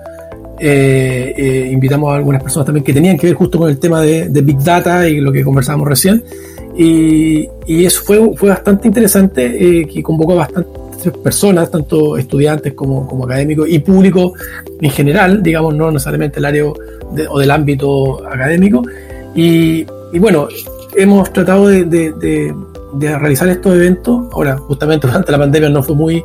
Eh, 0.61 1.33
eh, 1.37 1.69
invitamos 1.71 2.11
a 2.11 2.17
algunas 2.17 2.43
personas 2.43 2.65
también 2.65 2.83
que 2.83 2.91
tenían 2.91 3.17
que 3.17 3.27
ver 3.27 3.35
justo 3.35 3.57
con 3.57 3.69
el 3.69 3.79
tema 3.79 4.01
de, 4.01 4.27
Big 4.41 4.59
Data 4.59 5.07
y 5.07 5.21
lo 5.21 5.31
que 5.31 5.43
conversábamos 5.43 5.87
recién. 5.87 6.23
Y, 6.77 7.47
y 7.65 7.85
eso 7.85 8.01
fue, 8.03 8.35
fue 8.35 8.49
bastante 8.49 8.87
interesante, 8.87 9.45
eh, 9.45 9.87
que 9.87 10.03
convocó 10.03 10.33
a 10.33 10.47
bastantes 10.47 11.13
personas, 11.23 11.71
tanto 11.71 12.17
estudiantes 12.17 12.73
como, 12.73 13.07
como 13.07 13.23
académicos 13.23 13.69
y 13.69 13.79
público 13.79 14.33
en 14.81 14.91
general, 14.91 15.41
digamos, 15.41 15.73
no 15.75 15.91
necesariamente 15.91 16.39
el 16.39 16.45
área 16.45 16.65
o 16.65 17.39
del 17.39 17.51
ámbito 17.51 18.25
académico. 18.27 18.83
Y, 19.33 19.85
y 20.11 20.19
bueno, 20.19 20.47
hemos 20.95 21.31
tratado 21.31 21.67
de, 21.67 22.53
realizar 22.99 23.47
estos 23.49 23.75
eventos. 23.75 24.25
Ahora, 24.31 24.57
justamente 24.57 25.07
durante 25.07 25.31
la 25.31 25.37
pandemia 25.37 25.69
no 25.69 25.83
fue 25.83 25.95
muy, 25.95 26.23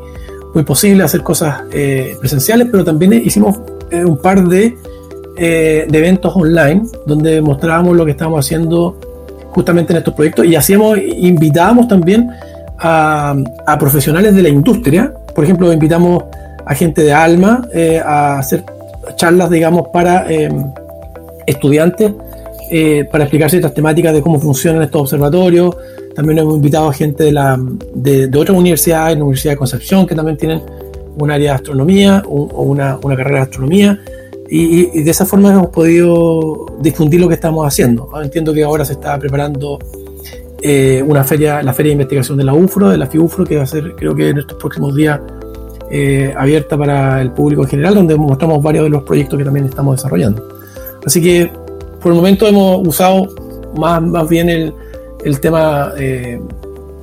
muy 0.55 0.65
posible 0.65 1.03
hacer 1.03 1.23
cosas 1.23 1.63
eh, 1.73 2.17
presenciales, 2.19 2.69
pero 2.71 2.85
también 2.85 3.13
hicimos 3.13 3.59
eh, 3.91 4.05
un 4.05 4.17
par 4.17 4.39
eh, 4.53 5.87
de, 5.89 5.99
eventos 5.99 6.35
online 6.35 6.83
donde 7.07 7.41
mostrábamos 7.41 7.97
lo 7.97 8.05
que 8.05 8.13
estábamos 8.13 8.45
haciendo 8.45 8.99
justamente 9.51 9.93
en 9.93 9.99
estos 9.99 10.15
proyectos 10.15 10.47
y 10.47 10.57
hacíamos, 10.57 10.99
invitábamos 10.99 11.87
también 11.87 12.29
a, 12.79 13.37
a 13.67 13.79
profesionales 13.79 14.35
de 14.35 14.43
la 14.43 14.49
industria. 14.49 15.13
Por 15.35 15.45
ejemplo, 15.45 15.73
invitamos 15.73 16.25
a 16.65 16.75
gente 16.75 17.03
de 17.03 17.13
Alma 17.13 17.69
a 18.05 18.39
hacer 18.39 18.65
charlas, 19.17 19.51
digamos, 19.51 19.89
para 19.93 20.27
estudiantes 21.47 22.13
eh, 22.77 23.05
para 23.05 23.23
explicar 23.23 23.49
ciertas 23.49 23.73
temáticas 23.73 24.13
de 24.13 24.21
cómo 24.21 24.41
funcionan 24.41 24.83
estos 24.83 25.03
observatorios. 25.03 25.77
También 26.13 26.41
hemos 26.41 26.57
invitado 26.57 26.89
a 26.89 26.93
gente 26.93 27.23
de, 27.23 27.31
la, 27.31 27.57
de, 27.95 28.29
otras 28.37 28.59
universidades, 28.59 29.17
la 29.17 29.23
Universidad 29.23 29.53
de 29.53 29.59
Concepción, 29.59 30.05
que 30.09 30.17
también 30.17 30.37
tienen 30.37 30.61
un 31.17 31.31
área 31.31 31.53
de 31.53 31.55
astronomía 31.55 32.25
o 32.27 32.63
una, 32.65 32.99
una, 33.01 33.15
carrera 33.15 33.37
de 33.37 33.43
astronomía. 33.43 34.01
Y, 34.51 35.03
de 35.05 35.09
esa 35.09 35.25
forma 35.25 35.53
hemos 35.53 35.69
podido 35.69 36.67
difundir 36.81 37.21
lo 37.21 37.29
que 37.29 37.35
estamos 37.35 37.65
haciendo. 37.65 38.11
Entiendo 38.21 38.53
que 38.53 38.65
ahora 38.65 38.85
se 38.85 38.95
está 38.95 39.21
preparando 39.21 39.79
eh, 40.61 41.01
una 41.07 41.23
feria, 41.23 41.63
la 41.63 41.75
feria 41.75 41.91
de 41.91 41.93
investigación 41.93 42.37
de 42.39 42.43
la 42.43 42.55
UFRO, 42.55 42.89
de 42.89 42.99
la 42.99 43.07
FIUFRO, 43.07 43.45
que 43.45 43.57
va 43.57 43.63
a 43.63 43.67
ser, 43.67 43.95
creo 43.95 44.17
que 44.17 44.31
en 44.31 44.39
estos 44.39 44.59
próximos 44.59 44.97
días, 44.97 45.21
eh, 45.93 46.35
abierta 46.37 46.77
para 46.77 47.23
el 47.23 47.31
público 47.31 47.63
en 47.63 47.69
general, 47.69 47.95
donde 47.95 48.17
mostramos 48.17 48.61
varios 48.61 48.83
de 48.83 48.91
los 48.91 49.05
proyectos 49.05 49.39
que 49.39 49.45
también 49.45 49.67
estamos 49.67 49.95
desarrollando. 49.95 50.45
Así 51.07 51.23
que 51.23 51.53
por 52.05 52.13
el 52.13 52.17
momento 52.17 52.47
hemos 52.47 52.87
usado 52.87 53.27
más, 53.79 54.03
más 54.03 54.29
bien 54.29 54.51
el, 54.51 54.75
el 55.25 55.41
tema 55.41 55.91
eh, 55.99 56.39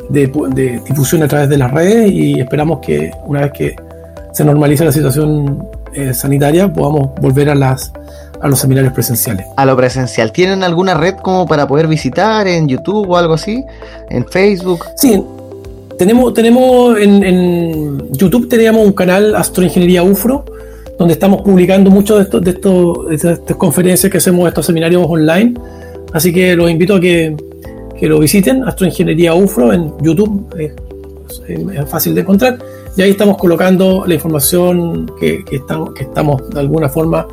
de, 0.10 0.80
difusión 0.88 1.24
a 1.24 1.28
través 1.28 1.50
de 1.50 1.58
las 1.58 1.72
redes 1.72 2.12
y 2.12 2.40
esperamos 2.40 2.80
que 2.86 3.10
una 3.26 3.42
vez 3.42 3.52
que 3.52 3.76
se 4.32 4.46
normalice 4.46 4.86
la 4.86 4.92
situación 4.92 5.68
eh, 5.96 6.14
sanitaria 6.14 6.72
podamos 6.72 7.16
volver 7.20 7.50
a 7.50 7.56
las 7.56 7.92
a 8.42 8.48
los 8.48 8.60
seminarios 8.60 8.94
presenciales. 8.94 9.46
A 9.58 9.66
lo 9.66 9.76
presencial. 9.76 10.32
¿Tienen 10.32 10.64
alguna 10.64 10.94
red 10.94 11.16
como 11.16 11.48
para 11.48 11.68
poder 11.68 11.88
visitar 11.88 12.48
en 12.48 12.68
YouTube 12.68 13.10
o 13.10 13.18
algo 13.18 13.34
así? 13.36 13.64
¿En 14.10 14.28
Facebook? 14.28 14.86
Sí, 14.98 15.24
tenemos, 15.98 16.34
tenemos 16.34 16.98
en, 17.00 17.24
en 17.24 18.12
YouTube 18.14 18.48
teníamos 18.50 18.86
un 18.86 18.94
canal 18.94 19.36
Astroingeniería 19.36 20.04
UFRO 20.04 20.46
donde 21.02 21.16
estamos 21.16 21.42
publicando 21.42 21.90
muchos 21.90 22.18
de 22.18 22.24
estos, 22.26 22.42
de 22.44 22.52
estos, 22.52 23.12
estas 23.12 23.58
conferencias 23.58 24.12
que 24.12 24.20
hacemos, 24.20 24.48
estos 24.48 24.68
seminarios 24.68 25.04
online. 25.10 25.56
Así 26.14 26.32
que 26.32 26.56
los 26.56 26.70
invito 26.70 26.94
a 26.94 27.02
que, 27.02 27.36
que 28.00 28.08
lo 28.08 28.20
visiten, 28.20 28.64
Astroingeniería 28.66 29.34
UFRO 29.34 29.74
en 29.74 29.92
YouTube, 30.00 30.48
es 30.60 31.90
fácil 31.90 32.14
de 32.14 32.22
encontrar. 32.22 32.60
Y 32.96 33.02
ahí 33.02 33.10
estamos 33.10 33.38
colocando 33.38 34.04
la 34.06 34.14
información 34.14 35.12
que, 35.20 35.44
que, 35.44 35.56
estamos, 35.56 35.92
que 35.94 36.04
estamos 36.04 36.48
de 36.52 36.60
alguna 36.60 36.88
forma 36.88 37.28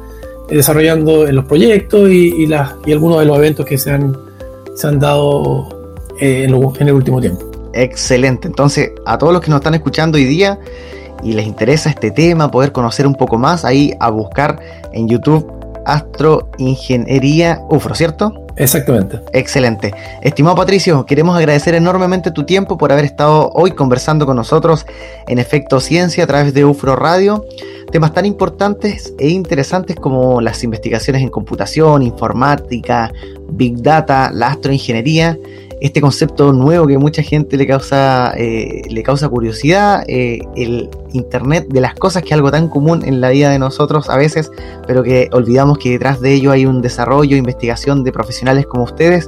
desarrollando 0.49 1.29
en 1.29 1.37
los 1.37 1.45
proyectos 1.45 2.09
y, 2.09 2.45
y, 2.45 2.47
las, 2.47 2.73
y 2.87 2.93
algunos 2.93 3.19
de 3.19 3.27
los 3.27 3.37
eventos 3.37 3.67
que 3.67 3.77
se 3.77 3.91
han, 3.91 4.17
se 4.77 4.87
han 4.87 4.99
dado 4.99 5.69
eh, 6.19 6.45
en, 6.45 6.55
en 6.55 6.89
el 6.89 6.95
último 6.95 7.21
tiempo. 7.21 7.45
Excelente. 7.75 8.49
Entonces, 8.49 8.93
a 9.05 9.19
todos 9.19 9.35
los 9.35 9.43
que 9.43 9.51
nos 9.51 9.59
están 9.59 9.75
escuchando 9.75 10.17
hoy 10.17 10.25
día, 10.25 10.59
y 11.23 11.33
les 11.33 11.47
interesa 11.47 11.91
este 11.91 12.11
tema, 12.11 12.51
poder 12.51 12.73
conocer 12.73 13.07
un 13.07 13.15
poco 13.15 13.39
más, 13.39 13.65
ahí 13.65 13.95
a 14.01 14.11
buscar 14.11 14.61
en 14.93 15.09
YouTube 15.09 15.51
Astroingeniería 15.85 17.63
UFRO, 17.71 17.95
¿cierto? 17.95 18.47
Exactamente. 18.57 19.21
Excelente. 19.33 19.95
Estimado 20.21 20.57
Patricio, 20.57 21.07
queremos 21.07 21.37
agradecer 21.37 21.75
enormemente 21.75 22.31
tu 22.31 22.45
tiempo 22.45 22.77
por 22.77 22.93
haber 22.93 23.05
estado 23.05 23.51
hoy 23.55 23.71
conversando 23.71 24.27
con 24.27 24.37
nosotros 24.37 24.85
en 25.29 25.39
Efecto 25.39 25.81
Ciencia 25.81 26.25
a 26.25 26.27
través 26.27 26.53
de 26.53 26.65
UFRO 26.65 26.97
Radio. 26.97 27.45
Temas 27.93 28.13
tan 28.13 28.27
importantes 28.27 29.15
e 29.19 29.29
interesantes 29.29 29.97
como 29.97 30.43
las 30.43 30.63
investigaciones 30.63 31.23
en 31.23 31.31
computación, 31.31 32.03
informática, 32.03 33.13
big 33.49 33.81
data, 33.81 34.31
la 34.35 34.49
astroingeniería 34.49 35.39
este 35.81 36.01
concepto 36.01 36.53
nuevo 36.53 36.87
que 36.87 36.99
mucha 36.99 37.23
gente 37.23 37.57
le 37.57 37.67
causa, 37.67 38.33
eh, 38.37 38.83
le 38.89 39.03
causa 39.03 39.29
curiosidad, 39.29 40.05
eh, 40.09 40.41
el 40.57 40.89
Internet 41.13 41.67
de 41.69 41.81
las 41.81 41.95
cosas, 41.95 42.23
que 42.23 42.29
es 42.29 42.35
algo 42.35 42.51
tan 42.51 42.69
común 42.69 43.03
en 43.05 43.21
la 43.21 43.31
vida 43.31 43.51
de 43.51 43.59
nosotros 43.59 44.11
a 44.11 44.17
veces, 44.17 44.51
pero 44.87 45.03
que 45.03 45.29
olvidamos 45.33 45.79
que 45.79 45.91
detrás 45.91 46.21
de 46.21 46.35
ello 46.35 46.51
hay 46.51 46.67
un 46.67 46.83
desarrollo, 46.83 47.37
investigación 47.37 48.05
de 48.05 48.13
profesionales 48.13 48.67
como 48.67 48.85
ustedes. 48.85 49.27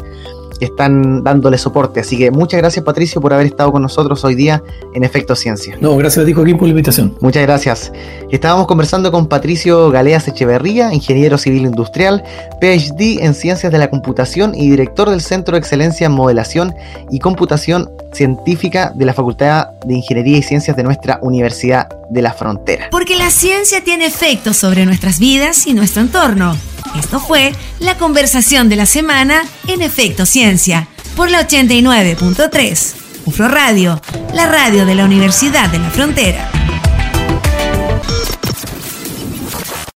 Están 0.65 1.23
dándole 1.23 1.59
soporte. 1.59 2.01
Así 2.01 2.17
que 2.17 2.31
muchas 2.31 2.59
gracias 2.59 2.85
Patricio 2.85 3.21
por 3.21 3.33
haber 3.33 3.47
estado 3.47 3.73
con 3.73 3.83
nosotros 3.83 4.25
hoy 4.25 4.35
día 4.35 4.63
en 4.95 5.05
Efecto 5.05 5.35
Ciencia. 5.35 5.77
No, 5.81 5.97
gracias 5.97 6.23
a 6.23 6.27
ti 6.27 6.33
Joaquín 6.33 6.57
por 6.57 6.67
la 6.67 6.71
invitación. 6.71 7.17
Muchas 7.21 7.43
gracias. 7.43 7.93
Estábamos 8.31 8.67
conversando 8.67 9.11
con 9.13 9.27
Patricio 9.27 9.91
Galeas 9.91 10.29
Echeverría, 10.29 10.93
ingeniero 10.93 11.39
civil 11.39 11.67
industrial, 11.67 12.23
PhD 12.61 13.23
en 13.23 13.35
Ciencias 13.35 13.73
de 13.73 13.79
la 13.79 13.91
Computación 13.91 14.55
y 14.55 14.71
director 14.71 15.11
del 15.11 15.21
Centro 15.21 15.55
de 15.55 15.61
Excelencia 15.61 16.07
en 16.07 16.13
Modelación 16.13 16.75
y 17.11 17.19
Computación 17.19 17.91
Científica 18.13 18.93
de 18.95 19.05
la 19.05 19.15
Facultad 19.15 19.69
de 19.87 19.95
Ingeniería 19.95 20.39
y 20.39 20.43
Ciencias 20.43 20.77
de 20.77 20.83
nuestra 20.83 21.19
Universidad 21.23 21.89
de 22.11 22.23
la 22.23 22.33
Frontera. 22.33 22.89
Porque 22.91 23.17
la 23.17 23.31
ciencia 23.31 23.83
tiene 23.83 24.07
efectos 24.07 24.57
sobre 24.57 24.85
nuestras 24.85 25.19
vidas 25.19 25.67
y 25.67 25.75
nuestro 25.75 26.03
entorno. 26.03 26.57
Esto 26.99 27.21
fue 27.21 27.53
la 27.79 27.97
conversación 27.97 28.69
de 28.69 28.77
la 28.77 28.87
semana 28.87 29.43
en 29.67 29.83
Efecto 29.83 30.27
Ciencia 30.27 30.89
por 31.17 31.31
la 31.31 31.47
89.3. 31.47 32.95
UFRO 33.27 33.49
Radio, 33.49 34.01
la 34.35 34.47
radio 34.47 34.87
de 34.87 34.95
la 34.95 35.05
Universidad 35.05 35.69
de 35.69 35.79
la 35.79 35.91
Frontera. 35.91 36.51